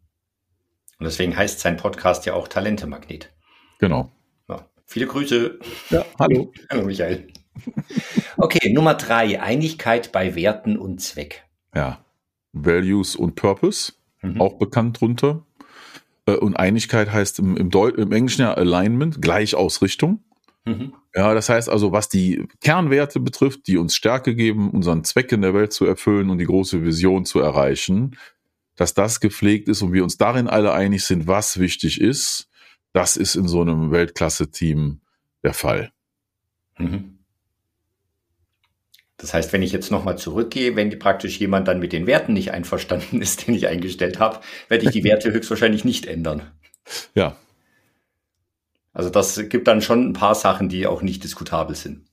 Und 0.98 1.04
deswegen 1.04 1.36
heißt 1.36 1.60
sein 1.60 1.76
Podcast 1.76 2.26
ja 2.26 2.34
auch 2.34 2.48
Talentemagnet. 2.48 3.32
Genau. 3.78 4.10
Ja, 4.48 4.68
viele 4.84 5.06
Grüße. 5.06 5.58
Ja, 5.90 6.04
hallo. 6.18 6.52
hallo 6.70 6.84
Michael. 6.84 7.28
Okay, 8.36 8.72
Nummer 8.72 8.94
drei, 8.94 9.40
Einigkeit 9.40 10.12
bei 10.12 10.34
Werten 10.34 10.76
und 10.76 11.00
Zweck. 11.00 11.44
Ja, 11.74 12.04
Values 12.52 13.16
und 13.16 13.34
Purpose, 13.34 13.92
mhm. 14.22 14.40
auch 14.40 14.58
bekannt 14.58 15.00
drunter. 15.00 15.44
Äh, 16.26 16.36
und 16.36 16.56
Einigkeit 16.56 17.12
heißt 17.12 17.38
im, 17.38 17.56
im, 17.56 17.70
im 17.70 18.12
Englischen 18.12 18.42
ja 18.42 18.54
Alignment, 18.54 19.20
Gleichausrichtung. 19.20 20.22
Mhm. 20.64 20.94
Ja, 21.14 21.34
das 21.34 21.48
heißt 21.48 21.68
also, 21.68 21.92
was 21.92 22.08
die 22.08 22.46
Kernwerte 22.60 23.20
betrifft, 23.20 23.66
die 23.66 23.76
uns 23.76 23.96
Stärke 23.96 24.34
geben, 24.34 24.70
unseren 24.70 25.04
Zweck 25.04 25.32
in 25.32 25.42
der 25.42 25.54
Welt 25.54 25.72
zu 25.72 25.84
erfüllen 25.84 26.30
und 26.30 26.38
die 26.38 26.46
große 26.46 26.84
Vision 26.84 27.24
zu 27.24 27.40
erreichen, 27.40 28.16
dass 28.76 28.94
das 28.94 29.20
gepflegt 29.20 29.68
ist 29.68 29.82
und 29.82 29.92
wir 29.92 30.04
uns 30.04 30.16
darin 30.16 30.48
alle 30.48 30.72
einig 30.72 31.04
sind, 31.04 31.26
was 31.26 31.58
wichtig 31.58 32.00
ist, 32.00 32.48
das 32.92 33.16
ist 33.16 33.34
in 33.34 33.48
so 33.48 33.60
einem 33.60 33.90
Weltklasse-Team 33.90 35.00
der 35.42 35.54
Fall. 35.54 35.92
Mhm. 36.78 37.11
Das 39.22 39.32
heißt, 39.32 39.52
wenn 39.52 39.62
ich 39.62 39.70
jetzt 39.70 39.92
nochmal 39.92 40.18
zurückgehe, 40.18 40.74
wenn 40.74 40.98
praktisch 40.98 41.38
jemand 41.38 41.68
dann 41.68 41.78
mit 41.78 41.92
den 41.92 42.08
Werten 42.08 42.32
nicht 42.32 42.50
einverstanden 42.50 43.22
ist, 43.22 43.46
den 43.46 43.54
ich 43.54 43.68
eingestellt 43.68 44.18
habe, 44.18 44.40
werde 44.68 44.84
ich 44.84 44.90
die 44.90 45.04
Werte 45.04 45.32
höchstwahrscheinlich 45.32 45.84
nicht 45.84 46.06
ändern. 46.06 46.42
Ja. 47.14 47.36
Also 48.92 49.08
das 49.08 49.48
gibt 49.48 49.68
dann 49.68 49.80
schon 49.80 50.10
ein 50.10 50.12
paar 50.12 50.34
Sachen, 50.34 50.68
die 50.68 50.86
auch 50.86 51.02
nicht 51.02 51.22
diskutabel 51.24 51.76
sind. 51.76 52.04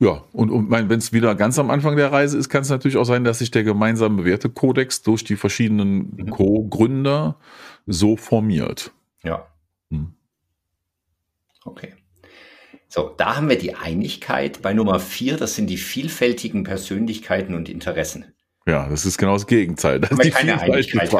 Ja, 0.00 0.24
und, 0.32 0.50
und 0.50 0.70
wenn 0.70 0.90
es 0.90 1.12
wieder 1.12 1.34
ganz 1.34 1.58
am 1.58 1.70
Anfang 1.70 1.96
der 1.96 2.12
Reise 2.12 2.36
ist, 2.36 2.48
kann 2.48 2.62
es 2.62 2.68
natürlich 2.68 2.96
auch 2.96 3.04
sein, 3.04 3.24
dass 3.24 3.38
sich 3.38 3.50
der 3.50 3.64
gemeinsame 3.64 4.24
Wertekodex 4.24 5.02
durch 5.02 5.24
die 5.24 5.36
verschiedenen 5.36 6.14
mhm. 6.16 6.30
Co-Gründer 6.30 7.36
so 7.86 8.16
formiert. 8.16 8.92
Ja. 9.22 9.46
Hm. 9.90 10.14
Okay. 11.64 11.94
So, 12.88 13.14
da 13.16 13.36
haben 13.36 13.48
wir 13.48 13.58
die 13.58 13.74
Einigkeit. 13.74 14.62
Bei 14.62 14.72
Nummer 14.74 14.98
vier, 15.00 15.36
das 15.36 15.54
sind 15.54 15.68
die 15.68 15.76
vielfältigen 15.76 16.64
Persönlichkeiten 16.64 17.54
und 17.54 17.68
Interessen. 17.68 18.34
Ja, 18.68 18.86
das 18.86 19.06
ist 19.06 19.16
genau 19.16 19.32
das 19.32 19.46
Gegenteil. 19.46 19.98
Das 19.98 20.10
ist 20.10 20.24
die 20.24 20.30
keine 20.30 20.60
Einigkeit. 20.60 21.10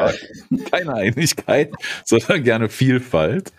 Keine 0.71 0.93
Einigkeit, 0.93 1.71
sondern 2.05 2.43
gerne 2.43 2.69
Vielfalt. 2.69 3.51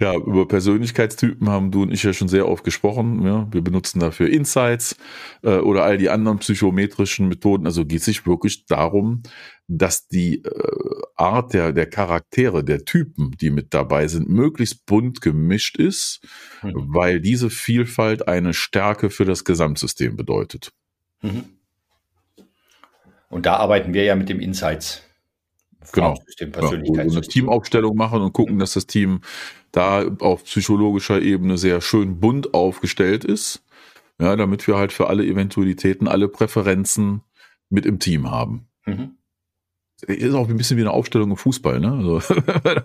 Ja. 0.00 0.14
ja. 0.14 0.14
über 0.16 0.48
Persönlichkeitstypen 0.48 1.48
haben 1.48 1.70
du 1.70 1.82
und 1.82 1.92
ich 1.92 2.02
ja 2.02 2.12
schon 2.12 2.26
sehr 2.26 2.48
oft 2.48 2.64
gesprochen. 2.64 3.24
Ja, 3.24 3.46
wir 3.52 3.62
benutzen 3.62 4.00
dafür 4.00 4.28
Insights 4.28 4.96
äh, 5.44 5.58
oder 5.58 5.84
all 5.84 5.98
die 5.98 6.10
anderen 6.10 6.40
psychometrischen 6.40 7.28
Methoden. 7.28 7.64
Also 7.64 7.84
geht 7.84 8.00
es 8.00 8.06
sich 8.06 8.26
wirklich 8.26 8.66
darum, 8.66 9.22
dass 9.68 10.08
die 10.08 10.42
äh, 10.42 11.02
Art 11.14 11.54
der, 11.54 11.72
der 11.72 11.86
Charaktere, 11.86 12.64
der 12.64 12.84
Typen, 12.84 13.30
die 13.40 13.50
mit 13.50 13.72
dabei 13.72 14.08
sind, 14.08 14.28
möglichst 14.30 14.84
bunt 14.84 15.20
gemischt 15.20 15.76
ist, 15.76 16.26
mhm. 16.60 16.88
weil 16.88 17.20
diese 17.20 17.50
Vielfalt 17.50 18.26
eine 18.26 18.52
Stärke 18.52 19.10
für 19.10 19.24
das 19.24 19.44
Gesamtsystem 19.44 20.16
bedeutet. 20.16 20.72
Mhm. 21.22 21.44
Und 23.32 23.46
da 23.46 23.56
arbeiten 23.56 23.94
wir 23.94 24.04
ja 24.04 24.14
mit 24.14 24.28
dem 24.28 24.40
Insights. 24.40 25.02
Genau. 25.92 26.14
Ja, 26.38 26.46
eine 26.98 27.22
Teamaufstellung 27.22 27.96
machen 27.96 28.20
und 28.20 28.34
gucken, 28.34 28.58
dass 28.58 28.74
das 28.74 28.86
Team 28.86 29.22
da 29.72 30.04
auf 30.20 30.44
psychologischer 30.44 31.20
Ebene 31.20 31.56
sehr 31.56 31.80
schön 31.80 32.20
bunt 32.20 32.52
aufgestellt 32.52 33.24
ist. 33.24 33.64
Ja, 34.20 34.36
damit 34.36 34.68
wir 34.68 34.76
halt 34.76 34.92
für 34.92 35.08
alle 35.08 35.24
Eventualitäten, 35.24 36.08
alle 36.08 36.28
Präferenzen 36.28 37.22
mit 37.70 37.86
im 37.86 37.98
Team 37.98 38.30
haben. 38.30 38.68
Mhm. 38.84 39.16
Ist 40.06 40.34
auch 40.34 40.48
ein 40.48 40.56
bisschen 40.58 40.76
wie 40.76 40.82
eine 40.82 40.90
Aufstellung 40.90 41.30
im 41.30 41.36
Fußball, 41.38 41.80
ne? 41.80 41.90
Also, 41.90 42.20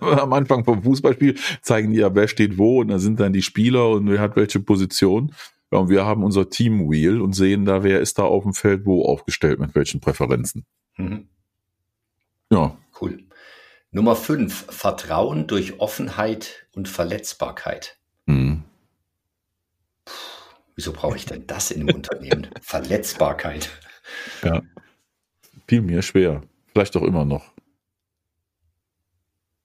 am 0.00 0.32
Anfang 0.32 0.64
vom 0.64 0.82
Fußballspiel 0.82 1.34
zeigen 1.60 1.92
die 1.92 1.98
ja, 1.98 2.14
wer 2.14 2.26
steht 2.26 2.56
wo 2.56 2.80
und 2.80 2.88
da 2.88 2.98
sind 2.98 3.20
dann 3.20 3.34
die 3.34 3.42
Spieler 3.42 3.90
und 3.90 4.08
wer 4.08 4.20
hat 4.20 4.34
welche 4.34 4.60
Position. 4.60 5.34
Ja, 5.70 5.78
und 5.78 5.88
wir 5.90 6.06
haben 6.06 6.24
unser 6.24 6.48
Team 6.48 6.90
Wheel 6.90 7.20
und 7.20 7.34
sehen 7.34 7.64
da, 7.64 7.82
wer 7.82 8.00
ist 8.00 8.18
da 8.18 8.24
auf 8.24 8.42
dem 8.42 8.54
Feld 8.54 8.86
wo 8.86 9.04
aufgestellt, 9.04 9.58
mit 9.58 9.74
welchen 9.74 10.00
Präferenzen. 10.00 10.64
Mhm. 10.96 11.28
Ja. 12.50 12.76
Cool. 13.00 13.24
Nummer 13.90 14.16
fünf, 14.16 14.66
Vertrauen 14.70 15.46
durch 15.46 15.80
Offenheit 15.80 16.66
und 16.74 16.88
Verletzbarkeit. 16.88 17.98
Mhm. 18.26 18.64
Puh, 20.04 20.12
wieso 20.74 20.92
brauche 20.92 21.16
ich 21.16 21.26
denn 21.26 21.46
das 21.46 21.70
in 21.70 21.82
einem 21.82 21.96
Unternehmen? 21.96 22.48
Verletzbarkeit. 22.62 23.70
Ja. 24.42 24.62
Viel 25.66 25.82
mir 25.82 26.02
schwer. 26.02 26.42
Vielleicht 26.66 26.96
auch 26.96 27.02
immer 27.02 27.24
noch. 27.24 27.52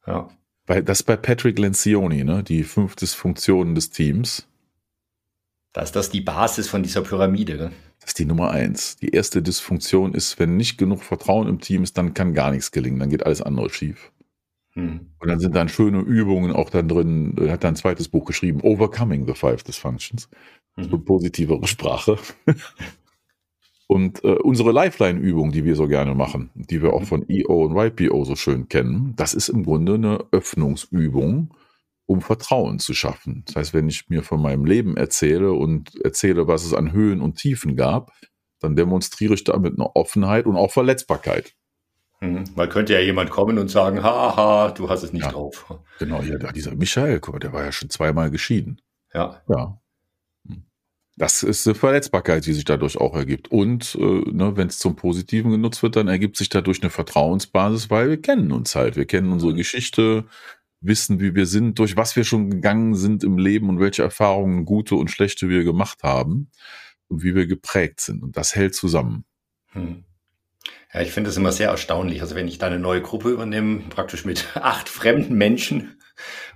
Ja. 0.05 0.29
Bei, 0.65 0.81
das 0.81 1.03
bei 1.03 1.17
Patrick 1.17 1.59
Lencioni, 1.59 2.23
ne? 2.23 2.43
Die 2.43 2.63
fünf 2.63 2.95
Dysfunktionen 2.95 3.75
des 3.75 3.89
Teams. 3.89 4.47
Da 5.73 5.81
ist 5.81 5.95
das 5.95 6.09
die 6.09 6.21
Basis 6.21 6.67
von 6.67 6.83
dieser 6.83 7.01
Pyramide. 7.01 7.57
Gell? 7.57 7.71
Das 7.99 8.09
ist 8.09 8.19
die 8.19 8.25
Nummer 8.25 8.51
eins. 8.51 8.95
Die 8.97 9.09
erste 9.09 9.41
Dysfunktion 9.41 10.13
ist, 10.13 10.39
wenn 10.39 10.55
nicht 10.55 10.77
genug 10.77 11.03
Vertrauen 11.03 11.47
im 11.47 11.59
Team 11.59 11.83
ist, 11.83 11.97
dann 11.97 12.13
kann 12.13 12.33
gar 12.33 12.51
nichts 12.51 12.71
gelingen. 12.71 12.99
Dann 12.99 13.09
geht 13.09 13.25
alles 13.25 13.41
andere 13.41 13.69
schief. 13.69 14.11
Hm. 14.73 15.11
Und 15.19 15.27
dann 15.27 15.39
sind 15.39 15.55
dann 15.55 15.69
schöne 15.69 15.99
Übungen 15.99 16.51
auch 16.51 16.69
dann 16.69 16.87
drin. 16.87 17.35
Er 17.39 17.53
hat 17.53 17.63
dann 17.63 17.73
ein 17.73 17.77
zweites 17.77 18.07
Buch 18.07 18.25
geschrieben, 18.25 18.61
Overcoming 18.61 19.25
the 19.25 19.33
Five 19.33 19.63
Dysfunctions. 19.63 20.29
Mhm. 20.75 20.89
So 20.89 20.97
positivere 20.99 21.67
Sprache. 21.67 22.17
Und 23.87 24.23
äh, 24.23 24.29
unsere 24.29 24.71
Lifeline-Übung, 24.71 25.51
die 25.51 25.65
wir 25.65 25.75
so 25.75 25.87
gerne 25.87 26.15
machen, 26.15 26.49
die 26.55 26.81
wir 26.81 26.93
auch 26.93 27.01
mhm. 27.01 27.05
von 27.05 27.25
EO 27.29 27.65
und 27.65 27.77
YPO 27.77 28.23
so 28.23 28.35
schön 28.35 28.67
kennen, 28.67 29.13
das 29.15 29.33
ist 29.33 29.49
im 29.49 29.63
Grunde 29.63 29.95
eine 29.95 30.25
Öffnungsübung, 30.31 31.53
um 32.05 32.21
Vertrauen 32.21 32.79
zu 32.79 32.93
schaffen. 32.93 33.43
Das 33.45 33.55
heißt, 33.55 33.73
wenn 33.73 33.87
ich 33.87 34.09
mir 34.09 34.23
von 34.23 34.41
meinem 34.41 34.65
Leben 34.65 34.97
erzähle 34.97 35.53
und 35.53 35.95
erzähle, 36.03 36.47
was 36.47 36.65
es 36.65 36.73
an 36.73 36.91
Höhen 36.91 37.21
und 37.21 37.35
Tiefen 37.35 37.75
gab, 37.75 38.11
dann 38.59 38.75
demonstriere 38.75 39.33
ich 39.33 39.43
damit 39.43 39.73
eine 39.73 39.95
Offenheit 39.95 40.45
und 40.45 40.55
auch 40.55 40.71
Verletzbarkeit. 40.71 41.53
Mhm. 42.21 42.45
Weil 42.55 42.69
könnte 42.69 42.93
ja 42.93 42.99
jemand 42.99 43.29
kommen 43.29 43.57
und 43.57 43.69
sagen, 43.69 44.01
haha, 44.03 44.71
du 44.71 44.89
hast 44.89 45.03
es 45.03 45.13
nicht 45.13 45.25
ja, 45.25 45.31
drauf. 45.31 45.73
Genau, 45.99 46.21
ja, 46.21 46.37
dieser 46.51 46.75
Michael, 46.75 47.19
der 47.41 47.53
war 47.53 47.65
ja 47.65 47.71
schon 47.71 47.89
zweimal 47.89 48.31
geschieden. 48.31 48.81
Ja. 49.13 49.41
Ja. 49.49 49.79
Das 51.15 51.43
ist 51.43 51.67
eine 51.67 51.75
Verletzbarkeit, 51.75 52.45
die 52.45 52.53
sich 52.53 52.65
dadurch 52.65 52.97
auch 52.97 53.13
ergibt. 53.13 53.51
Und 53.51 53.95
äh, 53.95 54.31
ne, 54.31 54.57
wenn 54.57 54.67
es 54.67 54.79
zum 54.79 54.95
Positiven 54.95 55.51
genutzt 55.51 55.83
wird, 55.83 55.95
dann 55.95 56.07
ergibt 56.07 56.37
sich 56.37 56.49
dadurch 56.49 56.81
eine 56.81 56.89
Vertrauensbasis, 56.89 57.91
weil 57.91 58.09
wir 58.09 58.21
kennen 58.21 58.51
uns 58.51 58.75
halt. 58.75 58.95
Wir 58.95 59.05
kennen 59.05 59.31
unsere 59.31 59.53
Geschichte, 59.53 60.25
wissen, 60.83 61.19
wie 61.19 61.33
wir 61.35 61.45
sind, 61.45 61.79
durch 61.79 61.95
was 61.95 62.15
wir 62.15 62.23
schon 62.23 62.49
gegangen 62.49 62.95
sind 62.95 63.23
im 63.23 63.37
Leben 63.37 63.69
und 63.69 63.79
welche 63.79 64.03
Erfahrungen, 64.03 64.65
gute 64.65 64.95
und 64.95 65.09
schlechte 65.09 65.49
wir 65.49 65.63
gemacht 65.63 66.03
haben 66.03 66.49
und 67.07 67.23
wie 67.23 67.35
wir 67.35 67.47
geprägt 67.47 68.01
sind. 68.01 68.23
Und 68.23 68.37
das 68.37 68.55
hält 68.55 68.75
zusammen. 68.75 69.25
Hm. 69.71 70.03
Ja, 70.93 71.01
ich 71.01 71.11
finde 71.11 71.29
das 71.29 71.37
immer 71.37 71.51
sehr 71.51 71.69
erstaunlich. 71.69 72.21
Also 72.21 72.35
wenn 72.35 72.47
ich 72.47 72.59
da 72.59 72.67
eine 72.67 72.79
neue 72.79 73.01
Gruppe 73.01 73.29
übernehme, 73.29 73.79
praktisch 73.89 74.25
mit 74.25 74.47
acht 74.55 74.89
fremden 74.89 75.35
Menschen 75.35 75.99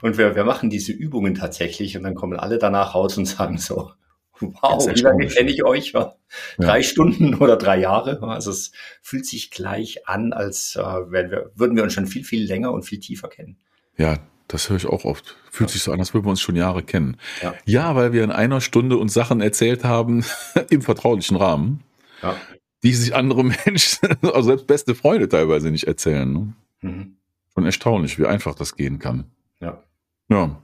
und 0.01 0.17
wir, 0.17 0.35
wir 0.35 0.43
machen 0.43 0.69
diese 0.69 0.91
Übungen 0.91 1.33
tatsächlich 1.33 1.97
und 1.97 2.03
dann 2.03 2.15
kommen 2.15 2.37
alle 2.37 2.59
danach 2.59 2.93
raus 2.93 3.17
und 3.17 3.25
sagen 3.25 3.57
so, 3.57 3.91
wow, 4.39 4.87
wie 4.87 5.01
lange 5.01 5.27
kenne 5.27 5.49
ich 5.49 5.63
euch? 5.63 5.93
Drei 5.93 6.77
ja. 6.77 6.83
Stunden 6.83 7.35
oder 7.35 7.57
drei 7.57 7.79
Jahre. 7.79 8.21
Also 8.21 8.51
es 8.51 8.71
fühlt 9.01 9.25
sich 9.25 9.49
gleich 9.49 10.07
an, 10.07 10.33
als 10.33 10.75
äh, 10.75 10.81
wir, 10.81 11.51
würden 11.55 11.75
wir 11.75 11.83
uns 11.83 11.93
schon 11.93 12.05
viel, 12.05 12.23
viel 12.23 12.45
länger 12.45 12.71
und 12.71 12.83
viel 12.83 12.99
tiefer 12.99 13.29
kennen. 13.29 13.57
Ja, 13.97 14.17
das 14.47 14.69
höre 14.69 14.77
ich 14.77 14.85
auch 14.85 15.03
oft. 15.03 15.35
Fühlt 15.51 15.69
ja. 15.69 15.73
sich 15.73 15.83
so 15.83 15.91
an, 15.91 15.99
als 15.99 16.13
würden 16.13 16.25
wir 16.25 16.29
uns 16.29 16.41
schon 16.41 16.55
Jahre 16.55 16.83
kennen. 16.83 17.17
Ja. 17.41 17.53
ja, 17.65 17.95
weil 17.95 18.13
wir 18.13 18.23
in 18.23 18.31
einer 18.31 18.61
Stunde 18.61 18.97
uns 18.97 19.13
Sachen 19.13 19.41
erzählt 19.41 19.83
haben 19.83 20.23
im 20.69 20.81
vertraulichen 20.81 21.37
Rahmen, 21.37 21.83
ja. 22.21 22.35
die 22.83 22.93
sich 22.93 23.15
andere 23.15 23.43
Menschen, 23.65 24.09
also 24.21 24.43
selbst 24.43 24.67
beste 24.67 24.95
Freunde 24.95 25.27
teilweise 25.27 25.71
nicht 25.71 25.85
erzählen. 25.85 26.31
Ne? 26.31 26.53
Mhm. 26.81 27.17
Schon 27.53 27.65
erstaunlich, 27.65 28.19
wie 28.19 28.25
einfach 28.25 28.55
das 28.55 28.75
gehen 28.75 28.99
kann. 28.99 29.25
Ja. 29.59 29.83
Ja. 30.29 30.61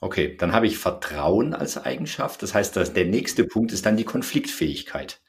Okay, 0.00 0.36
dann 0.36 0.52
habe 0.52 0.66
ich 0.66 0.78
Vertrauen 0.78 1.54
als 1.54 1.78
Eigenschaft. 1.78 2.42
Das 2.42 2.54
heißt, 2.54 2.76
dass 2.76 2.92
der 2.92 3.06
nächste 3.06 3.44
Punkt 3.44 3.72
ist 3.72 3.86
dann 3.86 3.96
die 3.96 4.04
Konfliktfähigkeit. 4.04 5.20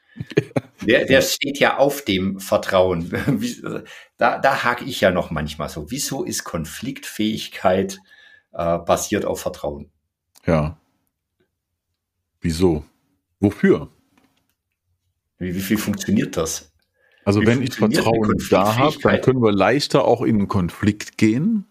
Der, 0.82 1.06
der 1.06 1.22
steht 1.22 1.60
ja 1.60 1.78
auf 1.78 2.04
dem 2.04 2.40
Vertrauen. 2.40 3.12
Da, 4.20 4.40
da 4.40 4.64
hake 4.64 4.84
ich 4.84 5.00
ja 5.02 5.12
noch 5.12 5.30
manchmal 5.30 5.70
so. 5.70 5.92
Wieso 5.92 6.24
ist 6.24 6.44
Konfliktfähigkeit 6.44 8.00
äh, 8.52 8.80
basiert 8.80 9.26
auf 9.26 9.42
Vertrauen? 9.42 9.92
Ja. 10.48 10.80
Wieso? 12.42 12.84
Wofür? 13.40 13.90
Wie, 15.38 15.54
wie 15.54 15.60
viel 15.60 15.78
funktioniert 15.78 16.36
das? 16.36 16.72
Also 17.26 17.42
wie 17.42 17.46
wenn 17.46 17.62
ich 17.62 17.76
Vertrauen 17.76 18.34
da 18.50 18.76
habe, 18.78 18.98
dann 19.04 19.22
können 19.22 19.44
wir 19.44 19.52
leichter 19.52 20.06
auch 20.06 20.24
in 20.24 20.38
einen 20.38 20.48
Konflikt 20.48 21.18
gehen, 21.20 21.68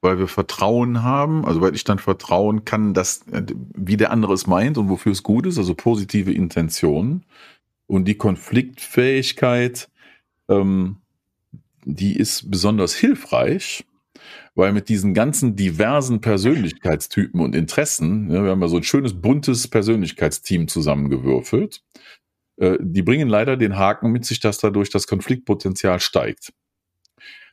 weil 0.00 0.18
wir 0.18 0.28
Vertrauen 0.28 1.02
haben, 1.02 1.44
also 1.44 1.60
weil 1.60 1.74
ich 1.74 1.84
dann 1.84 1.98
vertrauen 1.98 2.64
kann, 2.64 2.94
dass 2.94 3.22
wie 3.74 3.96
der 3.96 4.10
andere 4.10 4.32
es 4.32 4.46
meint 4.46 4.78
und 4.78 4.88
wofür 4.88 5.12
es 5.12 5.22
gut 5.22 5.46
ist, 5.46 5.58
also 5.58 5.74
positive 5.74 6.32
Intentionen. 6.32 7.24
Und 7.86 8.06
die 8.06 8.16
Konfliktfähigkeit, 8.16 9.90
ähm, 10.48 10.96
die 11.84 12.16
ist 12.16 12.50
besonders 12.50 12.94
hilfreich, 12.94 13.84
weil 14.54 14.72
mit 14.72 14.88
diesen 14.88 15.12
ganzen 15.14 15.56
diversen 15.56 16.20
Persönlichkeitstypen 16.20 17.40
und 17.40 17.54
Interessen, 17.54 18.30
ja, 18.30 18.42
wir 18.44 18.50
haben 18.50 18.62
ja 18.62 18.68
so 18.68 18.76
ein 18.76 18.82
schönes 18.82 19.20
buntes 19.20 19.68
Persönlichkeitsteam 19.68 20.68
zusammengewürfelt, 20.68 21.82
äh, 22.56 22.78
die 22.80 23.02
bringen 23.02 23.28
leider 23.28 23.56
den 23.56 23.76
Haken 23.76 24.12
mit 24.12 24.24
sich, 24.24 24.40
dass 24.40 24.58
dadurch 24.58 24.90
das 24.90 25.06
Konfliktpotenzial 25.06 26.00
steigt. 26.00 26.52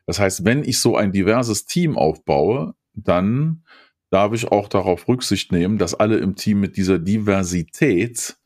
Das 0.08 0.20
heißt, 0.20 0.46
wenn 0.46 0.64
ich 0.64 0.80
so 0.80 0.96
ein 0.96 1.12
diverses 1.12 1.66
Team 1.66 1.98
aufbaue, 1.98 2.74
dann 2.94 3.64
darf 4.10 4.34
ich 4.34 4.48
auch 4.52 4.70
darauf 4.70 5.08
Rücksicht 5.08 5.52
nehmen, 5.52 5.78
dass 5.78 5.94
alle 5.94 6.18
im 6.18 6.36
Team 6.36 6.60
mit 6.60 6.78
dieser 6.78 6.98
Diversität 6.98 8.38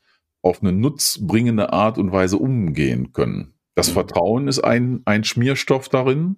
auf 0.41 0.61
eine 0.61 0.73
nutzbringende 0.73 1.71
Art 1.71 1.97
und 1.97 2.11
Weise 2.11 2.37
umgehen 2.37 3.13
können. 3.13 3.53
Das 3.75 3.89
mhm. 3.89 3.93
Vertrauen 3.93 4.47
ist 4.47 4.59
ein, 4.59 5.01
ein 5.05 5.23
Schmierstoff 5.23 5.87
darin. 5.87 6.37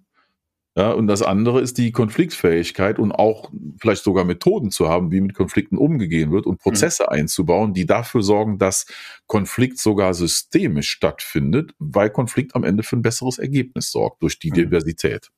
Ja, 0.75 0.92
und 0.92 1.06
das 1.06 1.22
andere 1.22 1.62
ist 1.62 1.77
die 1.77 1.92
Konfliktfähigkeit 1.92 2.98
und 2.98 3.12
auch 3.12 3.51
vielleicht 3.80 4.03
sogar 4.03 4.25
Methoden 4.25 4.72
zu 4.72 4.89
haben, 4.89 5.12
wie 5.12 5.22
mit 5.22 5.36
Konflikten 5.36 5.77
umgegangen 5.77 6.32
wird 6.32 6.48
und 6.48 6.58
Prozesse 6.58 7.03
mhm. 7.03 7.10
einzubauen, 7.10 7.74
die 7.74 7.86
dafür 7.86 8.24
sorgen, 8.24 8.58
dass 8.58 8.88
Konflikt 9.27 9.77
sogar 9.77 10.15
systemisch 10.15 10.89
stattfindet, 10.89 11.74
weil 11.77 12.10
Konflikt 12.10 12.56
am 12.56 12.63
Ende 12.63 12.82
für 12.82 12.96
ein 12.96 13.03
besseres 13.03 13.38
Ergebnis 13.38 13.92
sorgt 13.92 14.24
durch 14.24 14.39
die 14.39 14.50
mhm. 14.50 14.56
Diversität. 14.56 15.30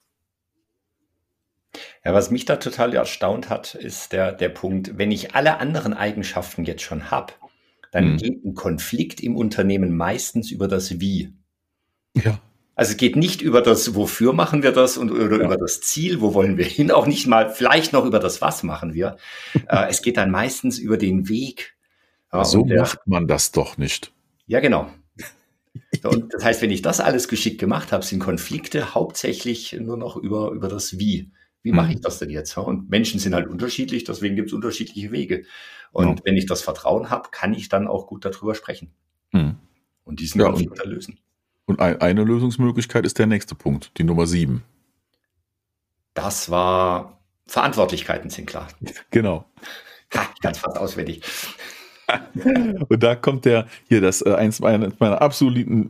Ja, 2.05 2.13
was 2.13 2.31
mich 2.31 2.45
da 2.45 2.55
total 2.55 2.93
erstaunt 2.93 3.49
hat, 3.49 3.75
ist 3.75 4.13
der, 4.13 4.31
der 4.31 4.47
Punkt, 4.47 4.97
wenn 4.97 5.11
ich 5.11 5.35
alle 5.35 5.59
anderen 5.59 5.93
Eigenschaften 5.93 6.63
jetzt 6.63 6.83
schon 6.83 7.11
habe, 7.11 7.33
dann 7.91 8.13
mhm. 8.13 8.17
geht 8.17 8.45
ein 8.45 8.53
Konflikt 8.53 9.19
im 9.19 9.35
Unternehmen 9.35 9.97
meistens 9.97 10.49
über 10.49 10.69
das 10.69 11.01
Wie. 11.01 11.33
Ja. 12.13 12.39
Also 12.75 12.91
es 12.91 12.97
geht 12.97 13.15
nicht 13.15 13.41
über 13.41 13.61
das, 13.61 13.95
wofür 13.95 14.33
machen 14.33 14.61
wir 14.61 14.73
das 14.73 14.97
und 14.97 15.09
oder 15.09 15.37
ja. 15.37 15.45
über 15.45 15.57
das 15.57 15.79
Ziel, 15.79 16.19
wo 16.19 16.33
wollen 16.33 16.57
wir 16.57 16.65
hin, 16.65 16.91
auch 16.91 17.07
nicht 17.07 17.25
mal, 17.25 17.49
vielleicht 17.49 17.93
noch 17.93 18.05
über 18.05 18.19
das, 18.19 18.41
was 18.41 18.63
machen 18.63 18.93
wir. 18.93 19.15
äh, 19.69 19.87
es 19.89 20.01
geht 20.01 20.17
dann 20.17 20.29
meistens 20.29 20.77
über 20.77 20.97
den 20.97 21.29
Weg. 21.29 21.75
Ja, 22.33 22.43
so 22.43 22.63
der, 22.63 22.81
macht 22.81 23.07
man 23.07 23.27
das 23.27 23.51
doch 23.51 23.77
nicht. 23.77 24.11
Ja, 24.45 24.59
genau. 24.59 24.89
Und 26.03 26.33
das 26.33 26.43
heißt, 26.43 26.61
wenn 26.61 26.71
ich 26.71 26.81
das 26.81 26.99
alles 26.99 27.29
geschickt 27.29 27.59
gemacht 27.59 27.93
habe, 27.93 28.03
sind 28.03 28.19
Konflikte 28.19 28.93
hauptsächlich 28.93 29.73
nur 29.79 29.95
noch 29.95 30.17
über, 30.17 30.51
über 30.51 30.67
das 30.67 30.99
Wie. 30.99 31.31
Wie 31.63 31.71
mache 31.71 31.93
ich 31.93 31.97
mhm. 31.97 32.01
das 32.01 32.19
denn 32.19 32.29
jetzt? 32.29 32.55
Und 32.57 32.91
Menschen 32.91 33.19
sind 33.19 33.33
halt 33.33 33.47
unterschiedlich, 33.47 34.03
deswegen 34.03 34.35
gibt 34.35 34.49
es 34.49 34.53
unterschiedliche 34.53 35.11
Wege. 35.11 35.45
Und 35.91 36.19
ja. 36.19 36.25
wenn 36.25 36.37
ich 36.37 36.45
das 36.45 36.61
Vertrauen 36.61 37.09
habe, 37.09 37.29
kann 37.31 37.53
ich 37.53 37.69
dann 37.69 37.87
auch 37.87 38.05
gut 38.05 38.25
darüber 38.25 38.53
sprechen. 38.53 38.91
Mhm. 39.31 39.55
Und 40.03 40.19
diesen 40.19 40.41
ja, 40.41 40.47
Konflikt 40.47 40.85
lösen. 40.85 41.17
Und 41.65 41.79
ein, 41.79 41.99
eine 42.01 42.23
Lösungsmöglichkeit 42.23 43.05
ist 43.05 43.17
der 43.19 43.25
nächste 43.25 43.55
Punkt, 43.55 43.91
die 43.97 44.03
Nummer 44.03 44.27
sieben. 44.27 44.63
Das 46.13 46.49
war 46.49 47.19
Verantwortlichkeiten 47.47 48.29
sind 48.29 48.47
klar. 48.47 48.67
Genau. 49.11 49.45
Ha, 50.13 50.27
es 50.43 50.59
fast 50.59 50.77
auswendig. 50.77 51.21
Und 52.89 53.01
da 53.01 53.15
kommt 53.15 53.45
der 53.45 53.67
hier, 53.87 53.99
das 53.99 54.21
äh, 54.21 54.33
eins 54.33 54.59
meiner, 54.59 54.91
meiner 54.99 55.21
absoluten 55.21 55.89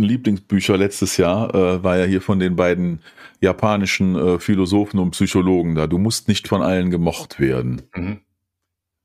Lieblingsbücher 0.00 0.76
letztes 0.76 1.16
Jahr 1.16 1.52
äh, 1.54 1.82
war 1.82 1.98
ja 1.98 2.04
hier 2.04 2.20
von 2.20 2.38
den 2.38 2.54
beiden 2.54 3.00
japanischen 3.40 4.16
äh, 4.16 4.38
Philosophen 4.38 5.00
und 5.00 5.10
Psychologen 5.10 5.74
da. 5.74 5.88
Du 5.88 5.98
musst 5.98 6.28
nicht 6.28 6.46
von 6.46 6.62
allen 6.62 6.90
gemocht 6.90 7.40
werden. 7.40 7.82
Mhm. 7.94 8.20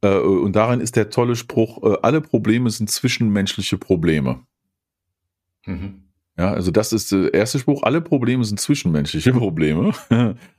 Äh, 0.02 0.18
und 0.18 0.56
darin 0.56 0.82
ist 0.82 0.96
der 0.96 1.10
tolle 1.10 1.36
Spruch: 1.36 1.82
äh, 1.84 1.98
Alle 2.04 2.22
Probleme 2.22 2.70
sind 2.70 2.90
zwischenmenschliche 2.90 3.78
Probleme. 3.78 4.42
Mhm. 5.66 6.04
Ja, 6.42 6.54
also 6.54 6.72
das 6.72 6.92
ist 6.92 7.12
der 7.12 7.32
erste 7.36 7.60
Spruch. 7.60 7.84
Alle 7.84 8.02
Probleme 8.02 8.44
sind 8.44 8.60
zwischenmenschliche 8.60 9.32
Probleme. 9.46 9.94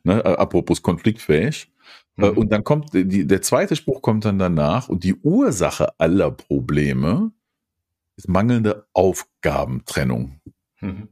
ne, 0.04 0.24
apropos 0.24 0.80
konfliktfähig. 0.80 1.72
Äh, 2.18 2.30
mhm. 2.30 2.38
Und 2.38 2.52
dann 2.52 2.62
kommt 2.62 2.94
die, 2.94 3.26
der 3.26 3.42
zweite 3.42 3.74
Spruch 3.74 4.00
kommt 4.00 4.24
dann 4.24 4.38
danach 4.38 4.88
und 4.88 5.02
die 5.02 5.16
Ursache 5.16 5.98
aller 5.98 6.30
Probleme 6.30 7.32
ist 8.16 8.28
mangelnde 8.28 8.86
Aufgabentrennung. 8.92 10.40
Mhm. 10.80 11.08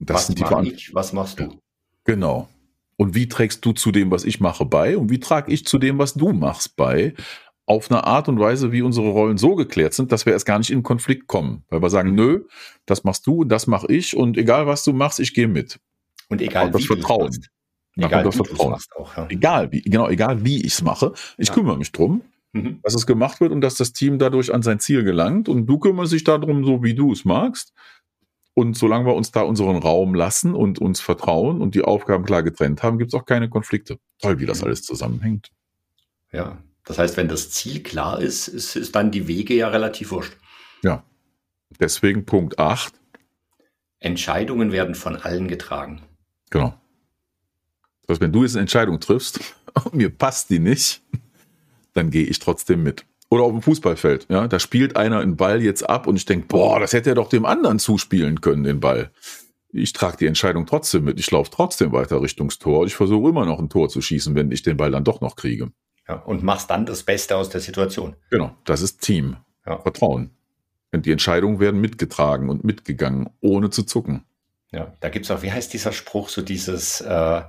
Das 0.00 0.16
was 0.16 0.26
sind 0.26 0.38
die 0.38 0.70
ich, 0.70 0.94
was 0.94 1.14
machst 1.14 1.40
du? 1.40 1.58
Genau. 2.04 2.50
Und 2.96 3.14
wie 3.14 3.26
trägst 3.26 3.64
du 3.64 3.72
zu 3.72 3.90
dem, 3.90 4.10
was 4.10 4.24
ich 4.24 4.38
mache, 4.38 4.66
bei? 4.66 4.98
Und 4.98 5.10
wie 5.10 5.18
trage 5.18 5.50
ich 5.50 5.64
zu 5.64 5.78
dem, 5.78 5.98
was 5.98 6.12
du 6.12 6.34
machst, 6.34 6.76
bei? 6.76 7.14
Auf 7.66 7.90
eine 7.90 8.04
Art 8.04 8.28
und 8.28 8.38
Weise, 8.38 8.72
wie 8.72 8.82
unsere 8.82 9.08
Rollen 9.08 9.38
so 9.38 9.54
geklärt 9.54 9.94
sind, 9.94 10.12
dass 10.12 10.26
wir 10.26 10.34
erst 10.34 10.44
gar 10.44 10.58
nicht 10.58 10.70
in 10.70 10.82
Konflikt 10.82 11.26
kommen. 11.28 11.64
Weil 11.70 11.80
wir 11.80 11.90
sagen, 11.90 12.14
nö, 12.14 12.44
das 12.84 13.04
machst 13.04 13.26
du, 13.26 13.44
das 13.44 13.66
mache 13.66 13.86
ich 13.90 14.16
und 14.16 14.36
egal 14.36 14.66
was 14.66 14.84
du 14.84 14.92
machst, 14.92 15.18
ich 15.18 15.32
gehe 15.32 15.48
mit. 15.48 15.80
Und 16.28 16.42
egal 16.42 16.66
und 16.66 16.74
das 16.74 16.82
wie 16.82 16.86
Vertrauen. 16.86 17.30
Du 17.30 17.40
Egal, 17.96 18.24
wie. 18.24 18.58
Auch, 18.58 19.16
ja. 19.16 19.26
egal 19.28 19.72
wie, 19.72 19.82
genau, 19.82 20.08
egal 20.08 20.44
wie 20.44 20.58
ich 20.58 20.74
es 20.74 20.82
mache. 20.82 21.12
Ich 21.38 21.48
ja. 21.48 21.54
kümmere 21.54 21.78
mich 21.78 21.92
drum, 21.92 22.22
mhm. 22.52 22.80
dass 22.82 22.94
es 22.94 23.06
gemacht 23.06 23.40
wird 23.40 23.52
und 23.52 23.60
dass 23.60 23.76
das 23.76 23.92
Team 23.92 24.18
dadurch 24.18 24.52
an 24.52 24.62
sein 24.62 24.80
Ziel 24.80 25.04
gelangt. 25.04 25.48
Und 25.48 25.66
du 25.66 25.78
kümmerst 25.78 26.12
dich 26.12 26.24
darum, 26.24 26.64
so 26.64 26.82
wie 26.82 26.94
du 26.94 27.12
es 27.12 27.24
magst. 27.24 27.72
Und 28.54 28.76
solange 28.76 29.06
wir 29.06 29.14
uns 29.14 29.32
da 29.32 29.42
unseren 29.42 29.76
Raum 29.76 30.14
lassen 30.14 30.54
und 30.54 30.78
uns 30.78 31.00
vertrauen 31.00 31.60
und 31.60 31.74
die 31.74 31.82
Aufgaben 31.82 32.24
klar 32.24 32.42
getrennt 32.42 32.82
haben, 32.82 32.98
gibt 32.98 33.12
es 33.12 33.20
auch 33.20 33.26
keine 33.26 33.48
Konflikte. 33.48 33.98
Toll, 34.20 34.38
wie 34.38 34.46
das 34.46 34.60
mhm. 34.60 34.66
alles 34.66 34.82
zusammenhängt. 34.82 35.50
Ja, 36.32 36.58
das 36.84 36.98
heißt, 36.98 37.16
wenn 37.16 37.28
das 37.28 37.50
Ziel 37.50 37.82
klar 37.82 38.20
ist, 38.20 38.48
ist, 38.48 38.76
ist 38.76 38.94
dann 38.94 39.10
die 39.10 39.26
Wege 39.26 39.54
ja 39.54 39.68
relativ 39.68 40.10
wurscht. 40.10 40.36
Ja. 40.82 41.02
Deswegen 41.80 42.26
Punkt 42.26 42.58
8. 42.58 42.92
Entscheidungen 44.00 44.70
werden 44.70 44.94
von 44.94 45.16
allen 45.16 45.48
getragen. 45.48 46.02
Genau. 46.50 46.78
Das 48.02 48.14
heißt, 48.14 48.20
wenn 48.20 48.32
du 48.32 48.42
jetzt 48.42 48.54
eine 48.54 48.60
Entscheidung 48.62 49.00
triffst 49.00 49.40
und 49.84 49.94
mir 49.94 50.10
passt 50.10 50.50
die 50.50 50.58
nicht, 50.58 51.02
dann 51.94 52.10
gehe 52.10 52.24
ich 52.24 52.38
trotzdem 52.38 52.82
mit. 52.82 53.06
Oder 53.30 53.44
auf 53.44 53.52
dem 53.52 53.62
Fußballfeld, 53.62 54.26
ja, 54.28 54.46
da 54.46 54.58
spielt 54.58 54.96
einer 54.96 55.20
einen 55.20 55.36
Ball 55.36 55.62
jetzt 55.62 55.88
ab 55.88 56.06
und 56.06 56.16
ich 56.16 56.26
denke, 56.26 56.46
boah, 56.46 56.78
das 56.78 56.92
hätte 56.92 57.08
er 57.08 57.14
doch 57.14 57.30
dem 57.30 57.46
anderen 57.46 57.78
zuspielen 57.78 58.42
können, 58.42 58.62
den 58.62 58.80
Ball. 58.80 59.10
Ich 59.72 59.92
trage 59.92 60.18
die 60.18 60.26
Entscheidung 60.26 60.66
trotzdem 60.66 61.04
mit. 61.04 61.18
Ich 61.18 61.30
laufe 61.30 61.50
trotzdem 61.50 61.90
weiter 61.90 62.22
Richtungs 62.22 62.58
Tor. 62.58 62.86
Ich 62.86 62.94
versuche 62.94 63.30
immer 63.30 63.44
noch 63.44 63.58
ein 63.58 63.70
Tor 63.70 63.88
zu 63.88 64.00
schießen, 64.00 64.36
wenn 64.36 64.52
ich 64.52 64.62
den 64.62 64.76
Ball 64.76 64.92
dann 64.92 65.02
doch 65.02 65.20
noch 65.20 65.34
kriege. 65.34 65.72
Ja, 66.08 66.16
und 66.16 66.42
machst 66.42 66.70
dann 66.70 66.84
das 66.84 67.02
Beste 67.02 67.36
aus 67.36 67.48
der 67.48 67.60
Situation. 67.60 68.14
Genau, 68.30 68.54
das 68.64 68.82
ist 68.82 69.00
Team. 69.00 69.36
Ja. 69.66 69.78
Vertrauen. 69.78 70.30
Und 70.92 71.06
die 71.06 71.12
Entscheidungen 71.12 71.60
werden 71.60 71.80
mitgetragen 71.80 72.50
und 72.50 72.62
mitgegangen, 72.62 73.30
ohne 73.40 73.70
zu 73.70 73.82
zucken. 73.82 74.24
Ja, 74.70 74.92
da 75.00 75.08
gibt 75.08 75.24
es 75.24 75.30
auch, 75.30 75.42
wie 75.42 75.50
heißt 75.50 75.72
dieser 75.72 75.92
Spruch, 75.92 76.28
so 76.28 76.42
dieses, 76.42 77.00
äh, 77.00 77.42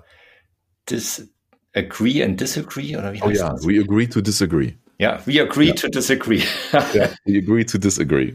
dis 0.89 1.30
agree 1.74 2.24
and 2.24 2.39
disagree 2.39 2.96
oder 2.96 3.13
wie 3.13 3.22
oh 3.22 3.28
heißt 3.28 3.41
oh 3.41 3.46
ja, 3.46 3.52
das? 3.52 3.68
we 3.68 3.80
agree 3.80 4.08
to 4.08 4.22
disagree. 4.22 4.74
Ja, 4.98 5.20
we 5.26 5.41
agree 5.41 5.68
ja. 5.68 5.74
to 5.74 5.89
disagree. 5.89 6.44
ja, 6.72 7.10
we 7.26 7.38
agree 7.38 7.65
to 7.65 7.78
disagree. 7.78 8.34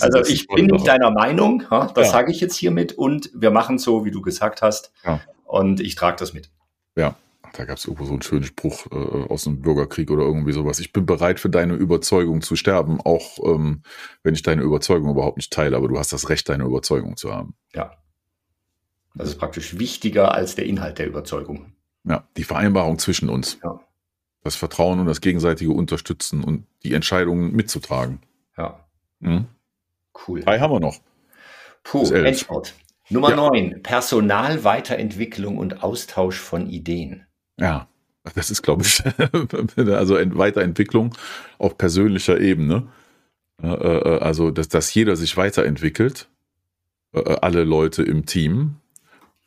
also 0.00 0.20
ich 0.26 0.46
bin 0.46 0.66
nicht 0.66 0.86
deiner 0.86 1.10
Meinung, 1.10 1.64
das 1.68 2.06
ja. 2.06 2.12
sage 2.12 2.32
ich 2.32 2.40
jetzt 2.40 2.56
hiermit 2.56 2.94
und 2.94 3.30
wir 3.34 3.50
machen 3.50 3.78
so, 3.78 4.04
wie 4.06 4.10
du 4.10 4.22
gesagt 4.22 4.62
hast 4.62 4.92
und 5.44 5.80
ich 5.80 5.94
trage 5.96 6.16
das 6.18 6.32
mit. 6.32 6.48
Ja, 6.96 7.16
da 7.52 7.64
gab 7.64 7.78
es 7.78 7.84
irgendwo 7.84 8.04
so 8.04 8.12
einen 8.12 8.22
schönen 8.22 8.44
Spruch 8.44 8.86
äh, 8.92 8.94
aus 9.28 9.44
dem 9.44 9.60
Bürgerkrieg 9.60 10.10
oder 10.10 10.24
irgendwie 10.24 10.52
sowas. 10.52 10.80
Ich 10.80 10.92
bin 10.92 11.06
bereit 11.06 11.40
für 11.40 11.50
deine 11.50 11.74
Überzeugung 11.74 12.42
zu 12.42 12.56
sterben, 12.56 13.00
auch 13.00 13.38
ähm, 13.44 13.82
wenn 14.22 14.34
ich 14.34 14.42
deine 14.42 14.62
Überzeugung 14.62 15.10
überhaupt 15.10 15.36
nicht 15.36 15.52
teile, 15.52 15.76
aber 15.76 15.88
du 15.88 15.98
hast 15.98 16.12
das 16.12 16.28
Recht, 16.28 16.48
deine 16.48 16.64
Überzeugung 16.64 17.16
zu 17.16 17.32
haben. 17.32 17.54
Ja. 17.74 17.92
Das 19.14 19.28
ist 19.28 19.38
praktisch 19.38 19.78
wichtiger 19.78 20.34
als 20.34 20.54
der 20.54 20.66
Inhalt 20.66 20.98
der 20.98 21.08
Überzeugung. 21.08 21.72
Ja, 22.04 22.28
die 22.36 22.44
Vereinbarung 22.44 22.98
zwischen 22.98 23.28
uns. 23.28 23.58
Ja. 23.62 23.80
Das 24.42 24.56
Vertrauen 24.56 25.00
und 25.00 25.06
das 25.06 25.20
gegenseitige 25.20 25.72
Unterstützen 25.72 26.42
und 26.44 26.66
die 26.82 26.94
Entscheidungen 26.94 27.52
mitzutragen. 27.52 28.20
Ja. 28.56 28.86
Mhm. 29.18 29.46
Cool. 30.26 30.40
Drei 30.40 30.60
haben 30.60 30.72
wir 30.72 30.80
noch. 30.80 31.00
Puh, 31.82 32.10
Endsport. 32.10 32.74
Nummer 33.10 33.30
ja. 33.30 33.36
9. 33.36 33.82
Personalweiterentwicklung 33.82 35.58
und 35.58 35.82
Austausch 35.82 36.38
von 36.38 36.68
Ideen. 36.68 37.26
Ja, 37.60 37.88
das 38.34 38.50
ist, 38.50 38.62
glaube 38.62 38.82
ich, 38.82 39.02
also 39.92 40.16
Weiterentwicklung 40.16 41.14
auf 41.58 41.78
persönlicher 41.78 42.40
Ebene. 42.40 42.88
Äh, 43.62 43.68
äh, 43.68 44.18
also, 44.20 44.50
dass, 44.50 44.68
dass 44.68 44.92
jeder 44.92 45.16
sich 45.16 45.36
weiterentwickelt, 45.36 46.28
äh, 47.12 47.36
alle 47.40 47.64
Leute 47.64 48.02
im 48.02 48.26
Team, 48.26 48.76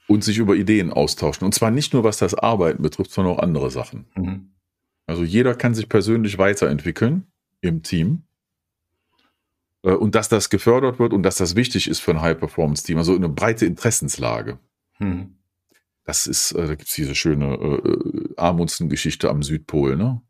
und 0.08 0.24
sich 0.24 0.38
über 0.38 0.56
Ideen 0.56 0.92
austauschen. 0.92 1.46
Und 1.46 1.56
zwar 1.56 1.72
nicht 1.72 1.94
nur 1.94 2.04
was 2.04 2.18
das 2.18 2.34
Arbeiten 2.36 2.84
betrifft, 2.84 3.12
sondern 3.12 3.36
auch 3.36 3.40
andere 3.40 3.72
Sachen. 3.72 4.06
Mhm. 4.16 4.50
Also 5.08 5.24
jeder 5.24 5.56
kann 5.56 5.74
sich 5.74 5.88
persönlich 5.88 6.38
weiterentwickeln 6.38 7.26
im 7.62 7.84
Team. 7.84 8.24
Und 9.82 10.16
dass 10.16 10.28
das 10.30 10.50
gefördert 10.50 11.00
wird 11.00 11.14
und 11.14 11.24
dass 11.24 11.38
das 11.38 11.56
wichtig 11.56 11.90
ist 11.90 12.00
für 12.00 12.12
ein 12.12 12.22
High-Performance-Team, 12.22 12.98
also 12.98 13.16
eine 13.16 13.30
breite 13.30 13.66
Interessenslage. 13.66 14.60
Mhm. 15.00 15.36
Das 16.06 16.28
ist, 16.28 16.52
äh, 16.52 16.68
da 16.68 16.76
gibt 16.76 16.90
es 16.90 16.96
diese 16.96 17.16
schöne 17.16 17.56
äh, 17.56 18.34
Amundsen-Geschichte 18.38 19.30
am 19.30 19.44
Südpol, 19.44 19.96
ne? 19.96 20.22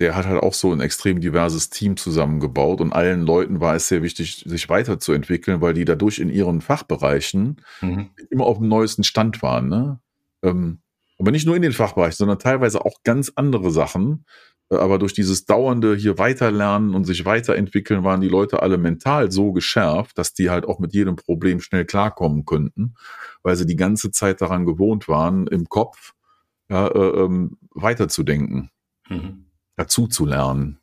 der 0.00 0.14
hat 0.14 0.26
halt 0.26 0.42
auch 0.42 0.54
so 0.54 0.72
ein 0.72 0.80
extrem 0.80 1.20
diverses 1.20 1.70
Team 1.70 1.96
zusammengebaut 1.96 2.80
und 2.80 2.92
allen 2.92 3.22
Leuten 3.22 3.60
war 3.60 3.74
es 3.74 3.88
sehr 3.88 4.02
wichtig, 4.02 4.44
sich 4.46 4.68
weiterzuentwickeln, 4.68 5.60
weil 5.60 5.74
die 5.74 5.84
dadurch 5.84 6.20
in 6.20 6.30
ihren 6.30 6.60
Fachbereichen 6.60 7.60
mhm. 7.80 8.10
immer 8.30 8.46
auf 8.46 8.58
dem 8.58 8.68
neuesten 8.68 9.02
Stand 9.02 9.42
waren. 9.42 9.68
Ne? 9.68 9.98
Ähm, 10.42 10.78
aber 11.18 11.32
nicht 11.32 11.46
nur 11.46 11.56
in 11.56 11.62
den 11.62 11.72
Fachbereichen, 11.72 12.16
sondern 12.16 12.38
teilweise 12.38 12.84
auch 12.84 13.02
ganz 13.02 13.32
andere 13.34 13.72
Sachen. 13.72 14.24
Äh, 14.70 14.76
aber 14.76 14.98
durch 14.98 15.12
dieses 15.12 15.44
dauernde 15.44 15.96
hier 15.96 16.18
weiterlernen 16.18 16.94
und 16.94 17.04
sich 17.04 17.24
weiterentwickeln 17.24 18.04
waren 18.04 18.20
die 18.20 18.28
Leute 18.28 18.62
alle 18.62 18.78
mental 18.78 19.30
so 19.30 19.52
geschärft, 19.52 20.18
dass 20.18 20.34
die 20.34 20.50
halt 20.50 20.66
auch 20.66 20.78
mit 20.78 20.94
jedem 20.94 21.16
Problem 21.16 21.60
schnell 21.60 21.84
klarkommen 21.84 22.44
könnten, 22.44 22.94
weil 23.42 23.56
sie 23.56 23.66
die 23.66 23.76
ganze 23.76 24.10
Zeit 24.10 24.40
daran 24.40 24.66
gewohnt 24.66 25.08
waren, 25.08 25.46
im 25.46 25.68
Kopf 25.68 26.14
ja, 26.68 26.88
äh, 26.88 27.24
ähm, 27.24 27.58
weiterzudenken. 27.74 28.70
Mhm 29.08 29.44
dazu 29.78 30.08
zu 30.08 30.26
lernen. 30.26 30.78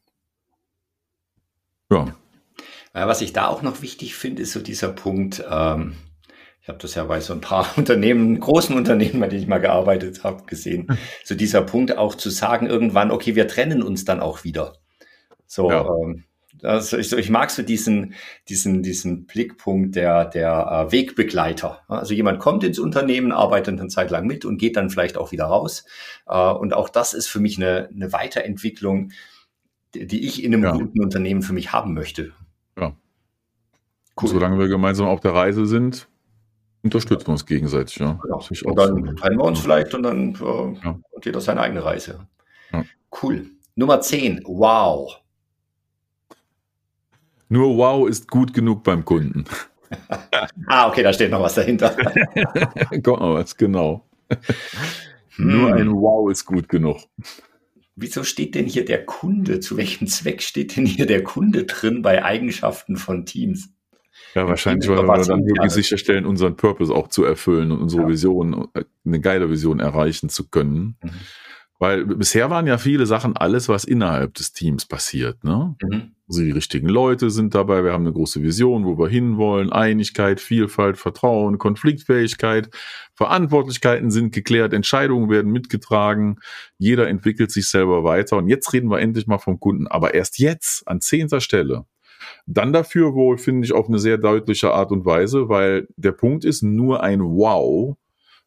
Ja. 1.92 2.16
Was 2.94 3.22
ich 3.22 3.34
da 3.34 3.48
auch 3.48 3.62
noch 3.62 3.82
wichtig 3.82 4.16
finde, 4.16 4.42
ist 4.42 4.54
so 4.54 4.62
dieser 4.62 4.88
Punkt, 4.88 5.44
ähm, 5.48 5.96
ich 6.66 6.70
habe 6.70 6.80
das 6.80 6.96
ja 6.96 7.04
bei 7.04 7.20
so 7.20 7.32
ein 7.32 7.42
paar 7.42 7.68
Unternehmen, 7.78 8.40
großen 8.40 8.76
Unternehmen, 8.76 9.20
bei 9.20 9.28
denen 9.28 9.44
ich 9.44 9.48
mal 9.48 9.60
gearbeitet 9.60 10.24
habe, 10.24 10.46
gesehen, 10.46 10.88
hm. 10.88 10.98
so 11.24 11.36
dieser 11.36 11.62
Punkt 11.62 11.96
auch 11.96 12.16
zu 12.16 12.32
sagen 12.32 12.66
irgendwann, 12.66 13.12
okay, 13.12 13.36
wir 13.36 13.48
trennen 13.48 13.84
uns 13.84 14.04
dann 14.04 14.20
auch 14.20 14.44
wieder. 14.44 14.74
So, 15.46 15.70
ja. 15.70 15.88
ähm, 15.88 16.24
also 16.64 16.98
ich, 16.98 17.14
ich 17.14 17.30
mag 17.30 17.52
so 17.52 17.62
diesen, 17.62 18.16
diesen, 18.50 18.82
diesen 18.82 19.28
Blickpunkt 19.28 19.96
der, 19.96 20.26
der 20.26 20.88
äh, 20.88 20.92
Wegbegleiter. 20.92 21.82
Also 21.88 22.16
jemand 22.16 22.40
kommt 22.40 22.64
ins 22.64 22.80
Unternehmen, 22.80 23.32
arbeitet 23.32 23.80
eine 23.80 23.90
Zeit 23.90 24.10
lang 24.10 24.26
mit 24.26 24.44
und 24.44 24.58
geht 24.58 24.76
dann 24.76 24.90
vielleicht 24.90 25.18
auch 25.18 25.32
wieder 25.32 25.46
raus. 25.46 25.86
Äh, 26.26 26.50
und 26.50 26.74
auch 26.74 26.90
das 26.90 27.14
ist 27.14 27.28
für 27.28 27.40
mich 27.40 27.58
eine, 27.58 27.90
eine 27.94 28.12
Weiterentwicklung, 28.12 29.12
die, 29.94 30.08
die 30.08 30.26
ich 30.26 30.44
in 30.44 30.52
einem 30.52 30.64
ja. 30.64 30.72
guten 30.72 31.04
Unternehmen 31.04 31.44
für 31.44 31.54
mich 31.54 31.74
haben 31.74 31.94
möchte. 31.94 32.32
Ja. 32.76 32.96
Cool. 34.20 34.30
Solange 34.30 34.58
wir 34.58 34.68
gemeinsam 34.68 35.06
auf 35.06 35.20
der 35.20 35.36
Reise 35.36 35.68
sind, 35.68 36.08
Unterstützen 36.86 37.32
uns 37.32 37.48
gegenseitig, 37.48 37.98
ja. 37.98 38.20
Genau. 38.22 38.38
Und 38.38 38.78
dann 38.78 39.16
teilen 39.16 39.38
wir 39.40 39.44
uns 39.44 39.60
vielleicht 39.60 39.96
und 39.96 40.04
dann 40.04 40.36
äh, 40.36 40.86
ja. 40.86 41.00
und 41.10 41.26
jeder 41.26 41.42
seine 41.42 41.62
eigene 41.62 41.84
Reise. 41.84 42.28
Ja. 42.72 42.86
Cool. 43.24 43.48
Nummer 43.74 44.02
10. 44.02 44.44
Wow. 44.46 45.20
Nur 47.50 47.76
wow 47.78 48.08
ist 48.08 48.30
gut 48.30 48.54
genug 48.54 48.84
beim 48.84 49.04
Kunden. 49.04 49.46
ah, 50.68 50.88
okay, 50.88 51.02
da 51.02 51.12
steht 51.12 51.32
noch 51.32 51.42
was 51.42 51.56
dahinter. 51.56 51.90
Kommt 53.04 53.20
noch 53.20 53.34
was, 53.34 53.58
genau. 53.58 54.06
Hm. 55.38 55.60
Nur 55.60 55.74
ein 55.74 55.92
Wow 55.92 56.30
ist 56.30 56.46
gut 56.46 56.70
genug. 56.70 57.00
Wieso 57.96 58.24
steht 58.24 58.54
denn 58.54 58.68
hier 58.68 58.86
der 58.86 59.06
Kunde? 59.06 59.60
Zu 59.60 59.76
welchem 59.76 60.06
Zweck 60.06 60.44
steht 60.44 60.76
denn 60.76 60.86
hier 60.86 61.08
der 61.08 61.24
Kunde 61.24 61.64
drin 61.64 62.04
bei 62.04 62.24
Eigenschaften 62.24 62.98
von 62.98 63.26
Teams? 63.26 63.70
Ja, 64.34 64.48
wahrscheinlich, 64.48 64.90
weil 64.90 65.04
wir 65.04 65.26
dann 65.26 65.46
wirklich 65.46 65.72
sicherstellen, 65.72 66.26
unseren 66.26 66.56
Purpose 66.56 66.94
auch 66.94 67.08
zu 67.08 67.24
erfüllen 67.24 67.72
und 67.72 67.82
unsere 67.82 68.04
ja. 68.04 68.10
Vision, 68.10 68.68
äh, 68.74 68.84
eine 69.06 69.20
geile 69.20 69.50
Vision 69.50 69.80
erreichen 69.80 70.30
zu 70.30 70.50
können. 70.50 70.98
Mhm. 71.02 71.12
Weil 71.78 72.06
bisher 72.06 72.50
waren 72.50 72.68
ja 72.68 72.78
viele 72.78 73.06
Sachen 73.06 73.36
alles, 73.36 73.68
was 73.68 73.84
innerhalb 73.84 74.34
des 74.36 74.54
Teams 74.54 74.86
passiert. 74.86 75.44
Ne? 75.44 75.76
Mhm. 75.84 76.16
Also 76.28 76.42
die 76.42 76.52
richtigen 76.52 76.88
Leute 76.88 77.30
sind 77.30 77.54
dabei, 77.54 77.84
wir 77.84 77.92
haben 77.92 78.06
eine 78.06 78.14
große 78.14 78.42
Vision, 78.42 78.86
wo 78.86 78.98
wir 78.98 79.10
hinwollen, 79.10 79.72
Einigkeit, 79.72 80.40
Vielfalt, 80.40 80.98
Vertrauen, 80.98 81.58
Konfliktfähigkeit, 81.58 82.70
Verantwortlichkeiten 83.14 84.10
sind 84.10 84.34
geklärt, 84.34 84.74
Entscheidungen 84.74 85.30
werden 85.30 85.52
mitgetragen, 85.52 86.40
jeder 86.78 87.10
entwickelt 87.10 87.52
sich 87.52 87.68
selber 87.68 88.04
weiter. 88.04 88.38
Und 88.38 88.48
jetzt 88.48 88.72
reden 88.74 88.90
wir 88.90 89.00
endlich 89.00 89.28
mal 89.28 89.38
vom 89.38 89.60
Kunden, 89.60 89.88
aber 89.88 90.14
erst 90.14 90.40
jetzt 90.40 90.88
an 90.88 91.02
zehnter 91.02 91.42
Stelle. 91.42 91.86
Dann 92.46 92.74
dafür 92.74 93.14
wohl, 93.14 93.38
finde 93.38 93.66
ich, 93.66 93.74
auf 93.74 93.88
eine 93.88 94.00
sehr 94.00 94.18
deutliche 94.18 94.74
Art 94.74 94.92
und 94.92 95.06
Weise, 95.06 95.50
weil 95.50 95.88
der 95.98 96.12
Punkt 96.12 96.46
ist, 96.46 96.64
nur 96.64 97.04
ein 97.04 97.22
Wow 97.22 97.98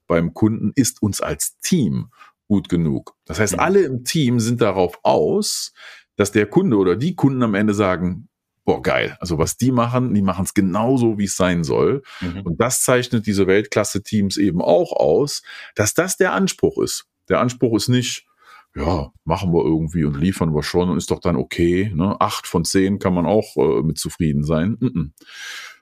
beim 0.07 0.35
Kunden 0.35 0.73
ist 0.75 1.03
uns 1.03 1.21
als 1.21 1.59
Team 1.61 2.11
gut 2.49 2.69
genug. 2.69 3.15
Das 3.27 3.39
heißt, 3.39 3.55
mhm. 3.55 3.61
alle 3.61 3.81
im 3.83 4.05
Team 4.05 4.41
sind 4.41 4.61
darauf 4.61 4.99
aus, 5.03 5.73
dass 6.17 6.33
der 6.33 6.47
Kunde 6.47 6.77
oder 6.77 6.97
die 6.97 7.15
Kunden 7.15 7.43
am 7.43 7.55
Ende 7.55 7.75
sagen, 7.75 8.29
boah, 8.65 8.83
geil. 8.83 9.17
Also 9.21 9.39
was 9.39 9.57
die 9.57 9.71
machen, 9.71 10.13
die 10.15 10.23
machen 10.23 10.45
es 10.45 10.53
genauso, 10.53 11.19
wie 11.19 11.25
es 11.25 11.37
sein 11.37 11.65
soll. 11.65 12.03
Mhm. 12.21 12.43
Und 12.43 12.61
das 12.61 12.83
zeichnet 12.83 13.27
diese 13.27 13.47
Weltklasse-Teams 13.47 14.37
eben 14.37 14.61
auch 14.61 14.93
aus, 14.93 15.43
dass 15.75 15.95
das 15.95 16.17
der 16.17 16.33
Anspruch 16.33 16.83
ist. 16.83 17.07
Der 17.29 17.41
Anspruch 17.41 17.77
ist 17.77 17.89
nicht, 17.89 18.28
ja, 18.75 19.11
machen 19.25 19.53
wir 19.53 19.65
irgendwie 19.65 20.05
und 20.05 20.19
liefern 20.19 20.55
wir 20.55 20.63
schon 20.63 20.89
und 20.89 20.99
ist 20.99 21.11
doch 21.11 21.21
dann 21.21 21.37
okay. 21.37 21.91
Ne? 21.95 22.17
Acht 22.21 22.47
von 22.47 22.65
zehn 22.65 22.99
kann 22.99 23.15
man 23.15 23.27
auch 23.27 23.57
äh, 23.57 23.83
mit 23.83 23.99
zufrieden 23.99 24.45
sein. 24.45 24.77
Mm 24.81 24.87
-mm. 24.87 25.11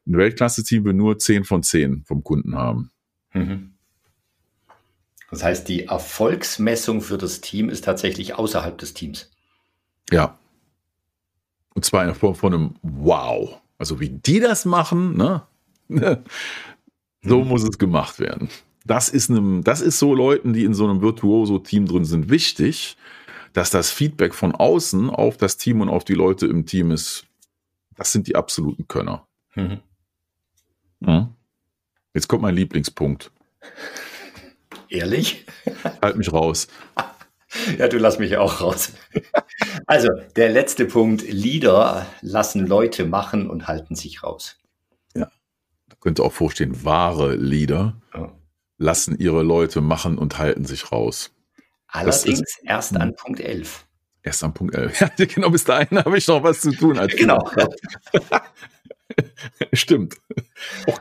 Ein 0.06 0.16
Weltklasse-Team 0.16 0.84
will 0.84 0.94
nur 0.94 1.18
zehn 1.18 1.44
von 1.44 1.62
zehn 1.62 2.04
vom 2.04 2.22
Kunden 2.22 2.56
haben. 2.56 2.92
Mhm. 3.32 3.74
Das 5.30 5.42
heißt, 5.42 5.68
die 5.68 5.86
Erfolgsmessung 5.86 7.00
für 7.00 7.18
das 7.18 7.40
Team 7.40 7.68
ist 7.68 7.84
tatsächlich 7.84 8.34
außerhalb 8.34 8.78
des 8.78 8.94
Teams. 8.94 9.30
Ja. 10.10 10.38
Und 11.74 11.84
zwar 11.84 12.06
in 12.06 12.14
Form 12.14 12.36
von 12.36 12.54
einem 12.54 12.74
Wow. 12.82 13.60
Also 13.78 14.00
wie 14.00 14.08
die 14.08 14.40
das 14.40 14.64
machen, 14.64 15.16
ne? 15.16 15.42
so 17.22 17.40
hm. 17.40 17.48
muss 17.48 17.64
es 17.64 17.78
gemacht 17.78 18.18
werden. 18.18 18.48
Das 18.86 19.08
ist, 19.08 19.30
einem, 19.30 19.64
das 19.64 19.80
ist 19.80 19.98
so 19.98 20.14
Leuten, 20.14 20.52
die 20.52 20.64
in 20.64 20.74
so 20.74 20.84
einem 20.84 21.00
Virtuoso-Team 21.00 21.86
drin 21.86 22.04
sind, 22.04 22.30
wichtig, 22.30 22.96
dass 23.52 23.70
das 23.70 23.90
Feedback 23.90 24.34
von 24.34 24.52
außen 24.52 25.10
auf 25.10 25.36
das 25.36 25.56
Team 25.56 25.80
und 25.80 25.88
auf 25.88 26.04
die 26.04 26.14
Leute 26.14 26.46
im 26.46 26.66
Team 26.66 26.92
ist. 26.92 27.26
Das 27.96 28.12
sind 28.12 28.28
die 28.28 28.36
absoluten 28.36 28.86
Könner. 28.86 29.26
Mhm. 29.54 29.80
Ja. 31.00 31.30
Jetzt 32.14 32.28
kommt 32.28 32.42
mein 32.42 32.54
Lieblingspunkt. 32.54 33.32
Ehrlich? 34.88 35.44
Halt 36.00 36.16
mich 36.16 36.32
raus. 36.32 36.68
Ja, 37.78 37.88
du 37.88 37.98
lass 37.98 38.18
mich 38.18 38.36
auch 38.36 38.60
raus. 38.60 38.92
Also, 39.86 40.08
der 40.36 40.50
letzte 40.50 40.84
Punkt. 40.84 41.22
Leader 41.22 42.06
lassen 42.20 42.66
Leute 42.66 43.06
machen 43.06 43.48
und 43.48 43.66
halten 43.66 43.94
sich 43.94 44.22
raus. 44.22 44.58
Ja. 45.14 45.30
Da 45.88 45.96
könnte 46.00 46.22
auch 46.22 46.32
vorstehen, 46.32 46.84
wahre 46.84 47.34
Leader 47.36 48.00
ja. 48.14 48.32
Lassen 48.78 49.18
ihre 49.18 49.42
Leute 49.42 49.80
machen 49.80 50.18
und 50.18 50.38
halten 50.38 50.64
sich 50.64 50.92
raus. 50.92 51.32
Allerdings 51.88 52.40
ist, 52.40 52.60
erst 52.64 52.96
an 52.96 53.14
Punkt 53.14 53.40
11. 53.40 53.86
Erst 54.22 54.44
an 54.44 54.54
Punkt 54.54 54.74
11. 54.74 55.00
Ja, 55.18 55.26
genau, 55.26 55.50
bis 55.50 55.64
dahin 55.64 55.98
habe 55.98 56.18
ich 56.18 56.26
noch 56.26 56.42
was 56.42 56.60
zu 56.60 56.72
tun. 56.72 57.00
genau. 57.16 57.50
Stimmt. 59.72 60.16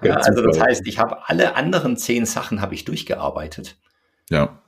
Ja, 0.04 0.16
also 0.16 0.42
das 0.44 0.60
heißt, 0.60 0.88
ich 0.88 1.00
habe 1.00 1.28
alle 1.28 1.56
anderen 1.56 1.98
zehn 1.98 2.26
Sachen 2.26 2.62
habe 2.62 2.76
ich 2.76 2.86
durchgearbeitet. 2.86 3.78
Ja. 4.30 4.62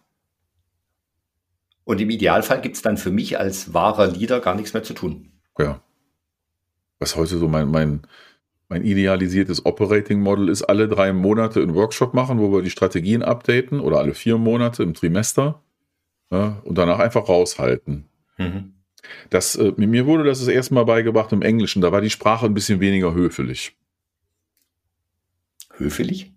Und 1.83 2.01
im 2.01 2.09
Idealfall 2.09 2.61
gibt 2.61 2.75
es 2.75 2.81
dann 2.81 2.97
für 2.97 3.11
mich 3.11 3.39
als 3.39 3.73
wahrer 3.73 4.07
Leader 4.07 4.41
gar 4.41 4.55
nichts 4.55 4.73
mehr 4.73 4.83
zu 4.83 4.93
tun. 4.93 5.31
Ja. 5.57 5.81
Was 6.99 7.15
heute 7.15 7.37
so 7.37 7.47
mein, 7.47 7.69
mein, 7.69 8.01
mein 8.69 8.83
idealisiertes 8.83 9.65
Operating 9.65 10.19
Model 10.19 10.49
ist, 10.49 10.63
alle 10.63 10.87
drei 10.87 11.13
Monate 11.13 11.61
einen 11.61 11.75
Workshop 11.75 12.13
machen, 12.13 12.39
wo 12.39 12.51
wir 12.51 12.61
die 12.61 12.69
Strategien 12.69 13.23
updaten 13.23 13.79
oder 13.79 13.99
alle 13.99 14.13
vier 14.13 14.37
Monate 14.37 14.83
im 14.83 14.93
Trimester 14.93 15.61
ja, 16.29 16.61
und 16.63 16.77
danach 16.77 16.99
einfach 16.99 17.29
raushalten. 17.29 18.05
Mhm. 18.37 18.73
Das, 19.29 19.55
äh, 19.55 19.73
mir 19.77 20.05
wurde 20.05 20.25
das 20.25 20.39
das 20.39 20.49
erste 20.49 20.73
Mal 20.73 20.83
beigebracht 20.83 21.31
im 21.31 21.41
Englischen, 21.41 21.81
da 21.81 21.91
war 21.91 22.01
die 22.01 22.09
Sprache 22.09 22.45
ein 22.45 22.53
bisschen 22.53 22.79
weniger 22.81 23.13
höflich. 23.13 23.77
Höflich? 25.77 26.33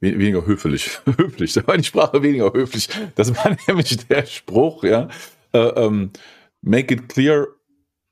We 0.00 0.18
weniger 0.18 0.46
höflich. 0.46 1.00
höflich, 1.18 1.52
da 1.52 1.66
war 1.66 1.76
die 1.76 1.84
Sprache 1.84 2.22
weniger 2.22 2.52
höflich. 2.52 2.88
Das 3.14 3.34
war 3.36 3.54
nämlich 3.68 4.06
der 4.06 4.24
Spruch, 4.24 4.84
ja. 4.84 5.08
Uh, 5.54 5.86
um, 5.86 6.10
make 6.62 6.92
it 6.92 7.08
clear 7.08 7.46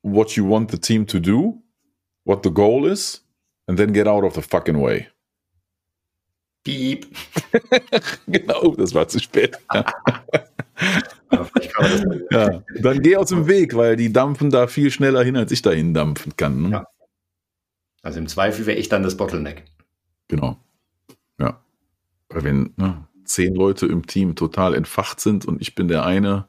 what 0.02 0.32
you 0.36 0.48
want 0.48 0.70
the 0.70 0.78
team 0.78 1.06
to 1.06 1.18
do, 1.18 1.62
what 2.24 2.44
the 2.44 2.50
goal 2.50 2.86
is, 2.86 3.21
and 3.66 3.78
then 3.78 3.92
get 3.92 4.06
out 4.06 4.24
of 4.24 4.34
the 4.34 4.42
fucking 4.42 4.80
way. 4.80 5.08
Piep. 6.64 7.06
genau, 8.26 8.74
das 8.76 8.94
war 8.94 9.08
zu 9.08 9.18
spät. 9.18 9.58
ja, 12.30 12.62
dann 12.80 13.02
geh 13.02 13.16
aus 13.16 13.30
dem 13.30 13.48
Weg, 13.48 13.74
weil 13.74 13.96
die 13.96 14.12
dampfen 14.12 14.50
da 14.50 14.66
viel 14.68 14.90
schneller 14.90 15.24
hin, 15.24 15.36
als 15.36 15.50
ich 15.50 15.62
dahin 15.62 15.92
dampfen 15.94 16.36
kann. 16.36 16.62
Ne? 16.62 16.70
Ja. 16.70 16.86
Also 18.02 18.18
im 18.18 18.28
Zweifel 18.28 18.66
wäre 18.66 18.78
ich 18.78 18.88
dann 18.88 19.02
das 19.02 19.16
Bottleneck. 19.16 19.64
Genau. 20.28 20.56
Ja. 21.38 21.60
Weil 22.28 22.44
wenn 22.44 22.74
ne, 22.76 23.06
zehn 23.24 23.54
Leute 23.54 23.86
im 23.86 24.06
Team 24.06 24.36
total 24.36 24.74
entfacht 24.74 25.20
sind 25.20 25.44
und 25.44 25.60
ich 25.60 25.74
bin 25.74 25.88
der 25.88 26.04
eine, 26.04 26.48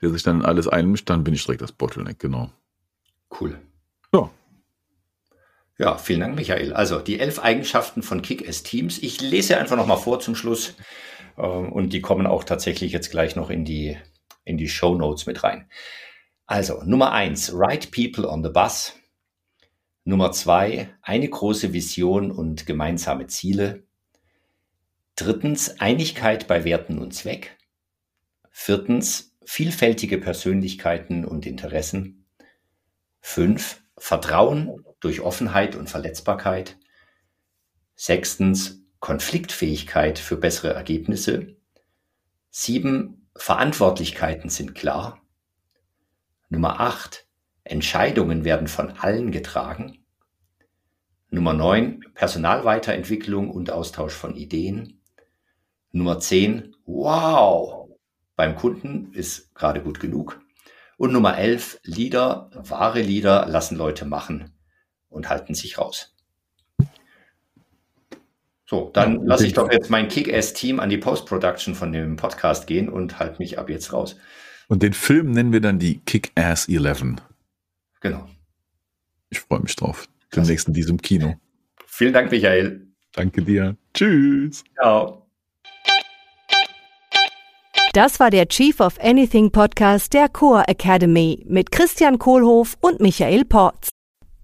der 0.00 0.10
sich 0.10 0.22
dann 0.22 0.44
alles 0.44 0.68
einmischt, 0.68 1.10
dann 1.10 1.24
bin 1.24 1.34
ich 1.34 1.44
direkt 1.44 1.62
das 1.62 1.72
Bottleneck, 1.72 2.18
genau. 2.18 2.52
Cool. 3.40 3.58
Ja. 4.12 4.30
Ja, 5.78 5.96
vielen 5.96 6.20
Dank, 6.20 6.34
Michael. 6.34 6.72
Also 6.72 6.98
die 6.98 7.20
elf 7.20 7.38
Eigenschaften 7.38 8.02
von 8.02 8.20
Kick-Ass-Teams. 8.20 8.98
Ich 8.98 9.20
lese 9.20 9.58
einfach 9.58 9.76
nochmal 9.76 9.96
vor 9.96 10.18
zum 10.18 10.34
Schluss. 10.34 10.74
Ähm, 11.36 11.72
und 11.72 11.92
die 11.92 12.00
kommen 12.00 12.26
auch 12.26 12.42
tatsächlich 12.42 12.92
jetzt 12.92 13.10
gleich 13.10 13.36
noch 13.36 13.48
in 13.48 13.64
die, 13.64 13.96
in 14.44 14.58
die 14.58 14.68
Show 14.68 14.96
Notes 14.96 15.26
mit 15.26 15.44
rein. 15.44 15.70
Also 16.46 16.82
Nummer 16.82 17.12
eins, 17.12 17.52
Right 17.54 17.92
People 17.92 18.28
on 18.28 18.42
the 18.42 18.50
Bus. 18.50 18.96
Nummer 20.02 20.32
zwei, 20.32 20.88
eine 21.00 21.28
große 21.28 21.72
Vision 21.72 22.32
und 22.32 22.66
gemeinsame 22.66 23.28
Ziele. 23.28 23.84
Drittens, 25.14 25.78
Einigkeit 25.80 26.48
bei 26.48 26.64
Werten 26.64 26.98
und 26.98 27.12
Zweck. 27.14 27.56
Viertens, 28.50 29.36
vielfältige 29.44 30.18
Persönlichkeiten 30.18 31.24
und 31.24 31.46
Interessen. 31.46 32.26
Fünf, 33.20 33.82
Vertrauen 33.96 34.84
durch 35.00 35.20
Offenheit 35.20 35.76
und 35.76 35.88
Verletzbarkeit. 35.88 36.76
Sechstens, 37.94 38.82
Konfliktfähigkeit 39.00 40.18
für 40.18 40.36
bessere 40.36 40.72
Ergebnisse. 40.74 41.56
Sieben, 42.50 43.28
Verantwortlichkeiten 43.36 44.50
sind 44.50 44.74
klar. 44.74 45.22
Nummer 46.48 46.80
acht, 46.80 47.26
Entscheidungen 47.62 48.44
werden 48.44 48.66
von 48.66 48.90
allen 48.98 49.30
getragen. 49.30 50.04
Nummer 51.30 51.52
neun, 51.52 52.04
Personalweiterentwicklung 52.14 53.50
und 53.50 53.70
Austausch 53.70 54.14
von 54.14 54.34
Ideen. 54.34 55.00
Nummer 55.92 56.18
zehn, 56.18 56.74
wow, 56.86 57.88
beim 58.34 58.56
Kunden 58.56 59.12
ist 59.12 59.54
gerade 59.54 59.82
gut 59.82 60.00
genug. 60.00 60.40
Und 60.96 61.12
Nummer 61.12 61.38
elf, 61.38 61.78
Leader, 61.84 62.50
wahre 62.54 63.02
Leader 63.02 63.46
lassen 63.46 63.76
Leute 63.76 64.04
machen 64.04 64.57
und 65.08 65.28
halten 65.28 65.54
sich 65.54 65.78
raus. 65.78 66.14
So, 68.66 68.90
dann 68.92 69.24
lasse 69.24 69.46
ich 69.46 69.54
doch 69.54 69.72
jetzt 69.72 69.88
mein 69.88 70.08
Kick-Ass-Team 70.08 70.78
an 70.78 70.90
die 70.90 70.98
Post-Production 70.98 71.74
von 71.74 71.90
dem 71.90 72.16
Podcast 72.16 72.66
gehen 72.66 72.90
und 72.90 73.18
halte 73.18 73.38
mich 73.38 73.58
ab 73.58 73.70
jetzt 73.70 73.94
raus. 73.94 74.16
Und 74.68 74.82
den 74.82 74.92
Film 74.92 75.30
nennen 75.30 75.52
wir 75.52 75.62
dann 75.62 75.78
die 75.78 76.00
Kick-Ass 76.00 76.68
11. 76.68 77.16
Genau. 78.00 78.28
Ich 79.30 79.40
freue 79.40 79.60
mich 79.60 79.74
drauf. 79.74 80.06
Demnächst 80.36 80.68
in 80.68 80.74
diesem 80.74 81.00
Kino. 81.00 81.36
Vielen 81.86 82.12
Dank, 82.12 82.30
Michael. 82.30 82.86
Danke 83.12 83.42
dir. 83.42 83.76
Tschüss. 83.94 84.64
Ciao. 84.74 85.26
Das 87.94 88.20
war 88.20 88.30
der 88.30 88.48
Chief 88.48 88.78
of 88.80 89.00
Anything 89.00 89.50
Podcast 89.50 90.12
der 90.12 90.28
Core 90.28 90.68
Academy 90.68 91.42
mit 91.48 91.72
Christian 91.72 92.18
Kohlhoff 92.18 92.76
und 92.80 93.00
Michael 93.00 93.46
Porz. 93.46 93.88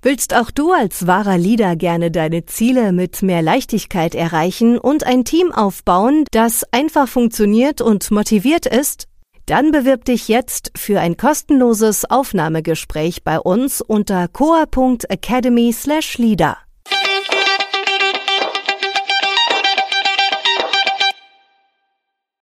Willst 0.05 0.35
auch 0.35 0.51
du 0.51 0.71
als 0.71 1.07
wahrer 1.07 1.39
Leader 1.39 1.77
gerne 1.77 2.11
deine 2.11 2.45
Ziele 2.45 2.93
mit 2.93 3.23
mehr 3.23 3.41
Leichtigkeit 3.41 4.15
erreichen 4.15 4.77
und 4.77 5.05
ein 5.05 5.25
Team 5.25 5.51
aufbauen, 5.51 6.27
das 6.31 6.63
einfach 6.73 7.09
funktioniert 7.09 7.81
und 7.81 8.11
motiviert 8.11 8.67
ist? 8.67 9.09
Dann 9.47 9.73
bewirb 9.73 10.05
dich 10.05 10.29
jetzt 10.29 10.73
für 10.77 11.01
ein 11.01 11.17
kostenloses 11.17 12.05
Aufnahmegespräch 12.05 13.25
bei 13.25 13.41
uns 13.41 13.81
unter 13.81 14.29
coa.academy/leader. 14.29 16.59